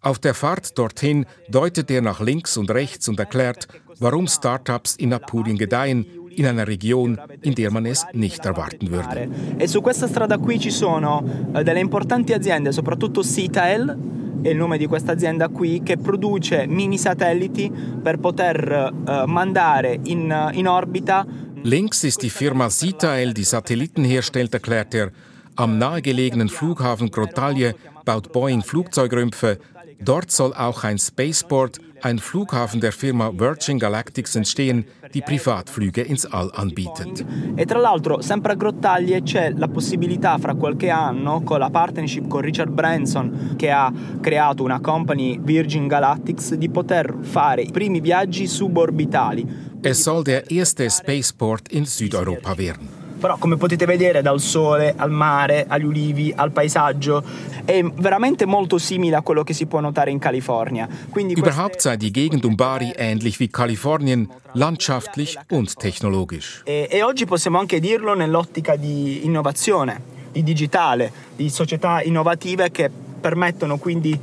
Auf 0.00 0.20
der 0.20 0.34
Fahrt 0.34 0.78
dorthin 0.78 1.26
deutet 1.48 1.90
er 1.90 2.00
nach 2.00 2.20
links 2.20 2.56
und 2.56 2.70
rechts 2.70 3.08
und 3.08 3.18
erklärt, 3.18 3.66
warum 3.98 4.28
Startups 4.28 4.94
in 4.94 5.12
Apulien 5.12 5.58
gedeihen, 5.58 6.06
in 6.30 6.46
einer 6.46 6.68
Region, 6.68 7.18
in 7.42 7.56
der 7.56 7.72
man 7.72 7.86
es 7.86 8.06
nicht 8.12 8.46
erwarten 8.46 8.92
würde. 8.92 9.28
E 9.58 9.66
su 9.66 9.80
questa 9.80 10.06
strada 10.06 10.38
qui 10.38 10.60
ci 10.60 10.70
sono 10.70 11.24
eh, 11.56 11.64
delle 11.64 11.80
importanti 11.80 12.34
aziende, 12.34 12.70
soprattutto 12.70 13.24
Citael, 13.24 13.98
è 14.42 14.48
il 14.48 14.56
nome 14.56 14.78
di 14.78 14.86
questa 14.86 15.10
azienda 15.10 15.48
qui, 15.48 15.82
che 15.82 15.96
produce 15.96 16.66
mini 16.68 16.98
satelliti 16.98 17.68
per 18.00 18.18
poter 18.18 18.92
eh, 19.08 19.24
mandare 19.26 19.98
in, 20.04 20.50
in 20.52 20.68
orbita 20.68 21.26
Links 21.66 22.04
ist 22.04 22.22
die 22.22 22.28
Firma 22.28 22.68
Sitael, 22.68 23.32
die 23.32 23.42
Satelliten 23.42 24.04
herstellt, 24.04 24.52
erklärt 24.52 24.94
er. 24.94 25.12
Am 25.56 25.78
nahegelegenen 25.78 26.50
Flughafen 26.50 27.10
Grotalje 27.10 27.74
baut 28.04 28.32
Boeing 28.32 28.62
Flugzeugrümpfe. 28.62 29.58
Dort 29.98 30.30
soll 30.30 30.52
auch 30.52 30.84
ein 30.84 30.98
Spaceport, 30.98 31.78
ein 32.02 32.18
Flughafen 32.18 32.82
der 32.82 32.92
Firma 32.92 33.32
Virgin 33.32 33.78
Galactics 33.78 34.36
entstehen, 34.36 34.84
die 35.14 35.22
Privatflüge 35.22 36.02
ins 36.02 36.26
All 36.26 36.50
anbietet. 36.54 37.24
E 37.56 37.64
tra 37.64 37.78
l'altro, 37.78 38.20
sempre 38.20 38.52
a 38.52 38.56
Grottaglie 38.56 39.22
c'è 39.22 39.50
la 39.56 39.68
possibilità 39.68 40.36
fra 40.36 40.54
qualche 40.56 40.90
anno, 40.90 41.40
con 41.44 41.60
la 41.60 41.70
partnership 41.70 42.28
con 42.28 42.42
Richard 42.42 42.72
Branson, 42.72 43.54
che 43.56 43.70
ha 43.70 43.90
creato 44.20 44.62
una 44.62 44.80
company 44.80 45.38
Virgin 45.40 45.88
Galactics, 45.88 46.56
di 46.56 46.68
poter 46.68 47.16
fare 47.22 47.62
i 47.62 47.70
primi 47.70 48.00
viaggi 48.00 48.46
suborbitali. 48.46 49.72
Es 49.86 50.02
soll 50.02 50.24
der 50.24 50.50
erste 50.50 50.88
Spaceport 50.88 51.68
in 51.70 51.84
Südeuropa 51.84 52.56
werden. 52.56 52.88
Però 53.20 53.36
come 53.36 53.58
potete 53.58 53.84
vedere 53.84 54.22
dal 54.22 54.40
sole 54.40 54.94
al 54.96 55.10
mare, 55.10 55.66
agli 55.68 55.84
ulivi, 55.84 56.32
al 56.34 56.52
paesaggio, 56.52 57.22
è 57.66 57.82
veramente 57.82 58.46
molto 58.46 58.78
simile 58.78 59.16
a 59.16 59.20
quello 59.20 59.42
che 59.44 59.52
si 59.52 59.66
può 59.66 59.80
notare 59.80 60.10
in 60.10 60.18
California. 60.18 60.88
Überhaupt 61.14 61.80
sei 61.80 61.98
die 61.98 62.10
Gegend 62.10 62.46
um 62.46 62.54
Bari 62.54 62.94
ähnlich 62.96 63.38
wie 63.38 63.50
Kalifornien, 63.50 64.26
landschaftlich 64.52 65.38
und 65.50 65.76
technologisch. 65.76 66.62
E, 66.64 66.88
e 66.90 67.02
oggi 67.02 67.26
possiamo 67.26 67.58
anche 67.58 67.78
dirlo 67.78 68.14
nell'ottica 68.14 68.76
di 68.76 69.26
innovazione, 69.26 70.00
di 70.32 70.42
digitale, 70.42 71.12
di 71.36 71.50
società 71.50 72.00
innovative 72.00 72.70
che 72.70 72.90
permettono 73.20 73.76
quindi 73.76 74.18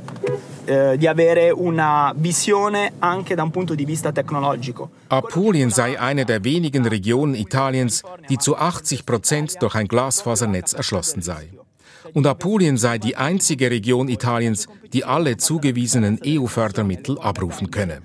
eh, 0.64 0.96
di 0.96 1.06
avere 1.06 1.50
una 1.50 2.12
visione 2.16 2.92
anche 2.98 3.34
da 3.34 3.42
un 3.42 3.50
punto 3.50 3.74
di 3.74 3.84
vista 3.84 4.12
tecnologico. 4.12 4.90
Apulien 5.08 5.70
sei 5.70 5.96
eine 5.96 6.24
der 6.24 6.42
wenigen 6.44 6.86
Regionen 6.86 7.34
Italiens, 7.34 8.02
die 8.28 8.38
zu 8.38 8.56
80 8.56 9.04
Prozent 9.04 9.60
durch 9.60 9.74
ein 9.74 9.86
Glasfasernetz 9.86 10.72
erschlossen 10.72 11.22
sei. 11.22 11.50
Und 12.14 12.26
Apulien 12.26 12.76
sei 12.76 12.98
die 12.98 13.16
einzige 13.16 13.70
Region 13.70 14.08
Italiens, 14.08 14.66
die 14.92 15.04
alle 15.04 15.36
zugewiesenen 15.36 16.18
EU-Fördermittel 16.24 17.18
abrufen 17.18 17.70
könne. 17.70 18.00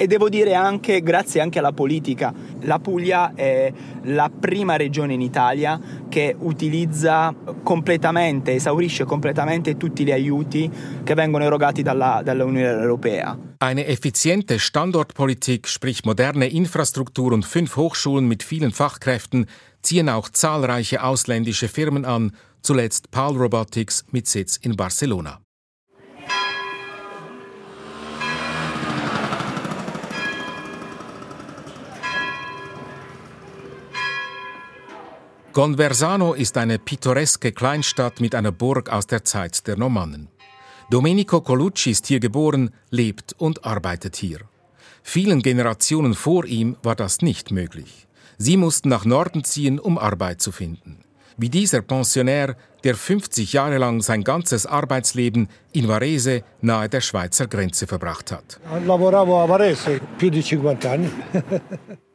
E 0.00 0.06
devo 0.06 0.30
dire 0.30 0.54
anche, 0.54 1.02
grazie 1.02 1.42
anche 1.42 1.58
alla 1.58 1.72
politica, 1.72 2.32
la 2.60 2.78
Puglia 2.78 3.34
è 3.34 3.70
la 4.04 4.30
prima 4.30 4.76
regione 4.76 5.12
in 5.12 5.20
Italia 5.20 5.78
che 6.08 6.34
utilizza 6.38 7.34
completamente, 7.62 8.54
esaurisce 8.54 9.04
completamente 9.04 9.76
tutti 9.76 10.02
gli 10.02 10.10
aiuti 10.10 10.70
che 11.04 11.12
vengono 11.12 11.44
erogati 11.44 11.82
dalla, 11.82 12.22
dall'Unione 12.24 12.80
Europea. 12.80 13.36
Eine 13.58 13.84
effiziente 13.84 14.58
Standortpolitik, 14.58 15.68
sprich 15.68 16.06
moderne 16.06 16.46
Infrastruktur 16.46 17.34
und 17.34 17.44
fünf 17.44 17.76
Hochschulen 17.76 18.26
mit 18.26 18.42
vielen 18.42 18.72
Fachkräften 18.72 19.44
ziehen 19.82 20.08
auch 20.08 20.30
zahlreiche 20.30 21.02
ausländische 21.02 21.68
Firmen 21.68 22.06
an, 22.06 22.32
zuletzt 22.62 23.10
PAL 23.10 23.36
Robotics 23.36 24.06
mit 24.12 24.26
Sitz 24.26 24.56
in 24.62 24.76
Barcelona. 24.76 25.42
Gonversano 35.52 36.34
ist 36.34 36.56
eine 36.56 36.78
pittoreske 36.78 37.50
Kleinstadt 37.50 38.20
mit 38.20 38.36
einer 38.36 38.52
Burg 38.52 38.88
aus 38.88 39.08
der 39.08 39.24
Zeit 39.24 39.66
der 39.66 39.76
Normannen. 39.76 40.28
Domenico 40.90 41.40
Colucci 41.40 41.90
ist 41.90 42.06
hier 42.06 42.20
geboren, 42.20 42.70
lebt 42.90 43.34
und 43.36 43.64
arbeitet 43.64 44.14
hier. 44.14 44.38
Vielen 45.02 45.42
Generationen 45.42 46.14
vor 46.14 46.44
ihm 46.44 46.76
war 46.84 46.94
das 46.94 47.20
nicht 47.20 47.50
möglich. 47.50 48.06
Sie 48.38 48.56
mussten 48.56 48.90
nach 48.90 49.04
Norden 49.04 49.42
ziehen, 49.42 49.80
um 49.80 49.98
Arbeit 49.98 50.40
zu 50.40 50.52
finden. 50.52 51.00
Wie 51.36 51.48
dieser 51.48 51.82
Pensionär, 51.82 52.56
der 52.84 52.94
50 52.94 53.52
Jahre 53.52 53.78
lang 53.78 54.02
sein 54.02 54.22
ganzes 54.22 54.66
Arbeitsleben 54.66 55.48
in 55.72 55.88
Varese 55.88 56.44
nahe 56.60 56.88
der 56.88 57.00
Schweizer 57.00 57.48
Grenze 57.48 57.88
verbracht 57.88 58.30
hat. 58.30 58.60
Lavoravo 58.86 59.42
a 59.42 59.48
Varese 59.48 60.00
più 60.16 60.30
di 60.30 60.42
50 60.42 60.86
anni. 60.86 61.10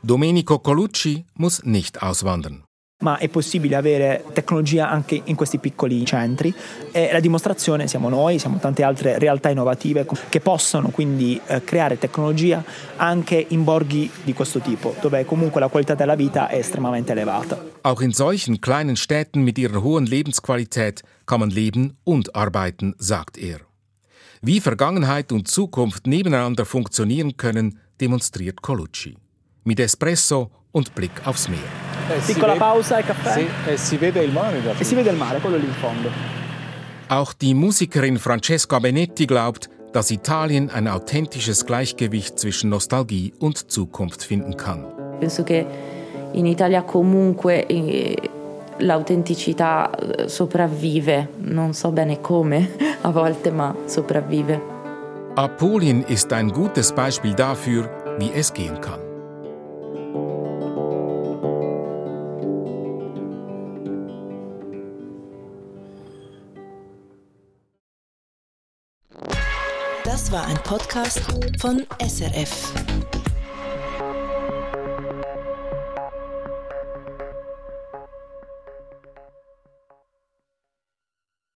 Domenico 0.00 0.60
Colucci 0.60 1.24
muss 1.34 1.62
nicht 1.64 2.02
auswandern. 2.02 2.62
ma 3.00 3.16
è 3.16 3.28
possibile 3.28 3.76
avere 3.76 4.24
tecnologia 4.32 4.90
anche 4.90 5.20
in 5.22 5.36
questi 5.36 5.58
piccoli 5.58 6.04
centri 6.04 6.52
e 6.90 7.10
la 7.12 7.20
dimostrazione 7.20 7.86
siamo 7.86 8.08
noi, 8.08 8.40
siamo 8.40 8.58
tante 8.58 8.82
altre 8.82 9.20
realtà 9.20 9.50
innovative 9.50 10.04
che 10.28 10.40
possono 10.40 10.88
quindi 10.88 11.40
eh, 11.46 11.62
creare 11.62 11.96
tecnologia 11.96 12.64
anche 12.96 13.46
in 13.50 13.62
borghi 13.62 14.10
di 14.24 14.32
questo 14.32 14.58
tipo, 14.58 14.96
dove 15.00 15.24
comunque 15.24 15.60
la 15.60 15.68
qualità 15.68 15.94
della 15.94 16.16
vita 16.16 16.48
è 16.48 16.56
estremamente 16.56 17.12
elevata. 17.12 17.62
Auch 17.82 18.02
in 18.02 18.12
solchen 18.12 18.58
kleinen 18.58 18.96
Städten 18.96 19.42
mit 19.42 19.58
ihrer 19.58 19.80
hohen 19.80 20.04
Lebensqualität 20.04 21.02
kann 21.24 21.38
man 21.38 21.50
leben 21.50 21.98
und 22.02 22.34
arbeiten, 22.34 22.94
sagt 22.98 23.38
er. 23.38 23.60
Wie 24.42 24.60
Vergangenheit 24.60 25.30
und 25.30 25.46
Zukunft 25.46 26.08
nebeneinander 26.08 26.64
funktionieren 26.64 27.36
können, 27.36 27.78
demonstriert 28.00 28.60
Colucci. 28.60 29.16
Mit 29.68 29.80
Espresso 29.80 30.48
und 30.72 30.94
Blick 30.94 31.10
aufs 31.26 31.46
Meer. 31.46 31.58
Piccola 32.26 32.54
pausa 32.54 33.00
e 33.00 33.02
caffè. 33.02 33.46
E 33.66 33.76
si 33.76 33.98
vede 33.98 34.24
il 34.24 34.32
mare 34.32 34.62
E 34.78 34.82
si 34.82 34.94
vede 34.94 35.10
il 35.10 35.16
mare, 35.16 35.40
quello 35.40 35.58
lì 35.58 35.66
in 35.66 35.74
fondo. 35.74 36.08
Auch 37.08 37.34
die 37.34 37.52
Musikerin 37.52 38.16
Francesca 38.16 38.78
Benetti 38.78 39.26
glaubt, 39.26 39.68
dass 39.92 40.10
Italien 40.10 40.70
ein 40.70 40.88
authentisches 40.88 41.66
Gleichgewicht 41.66 42.38
zwischen 42.38 42.70
Nostalgie 42.70 43.34
und 43.40 43.70
Zukunft 43.70 44.24
finden 44.24 44.56
kann. 44.56 44.86
Penso 45.20 45.44
che 45.44 45.66
in 46.32 46.46
Italia 46.46 46.80
comunque 46.80 47.66
eh, 47.68 48.16
l'autenticità 48.78 49.90
eh, 49.90 50.28
sopravvive, 50.30 51.28
non 51.40 51.74
so 51.74 51.90
bene 51.90 52.22
come 52.22 52.70
a 53.02 53.10
volte, 53.10 53.50
ma 53.50 53.74
sopravvive. 53.84 54.58
Apulien 55.34 56.04
ist 56.04 56.32
ein 56.32 56.48
gutes 56.52 56.90
Beispiel 56.90 57.34
dafür, 57.34 57.90
wie 58.18 58.30
es 58.34 58.50
gehen 58.54 58.80
kann. 58.80 59.07
Podcast 70.68 71.22
von 71.62 71.86
SRF. 71.98 72.74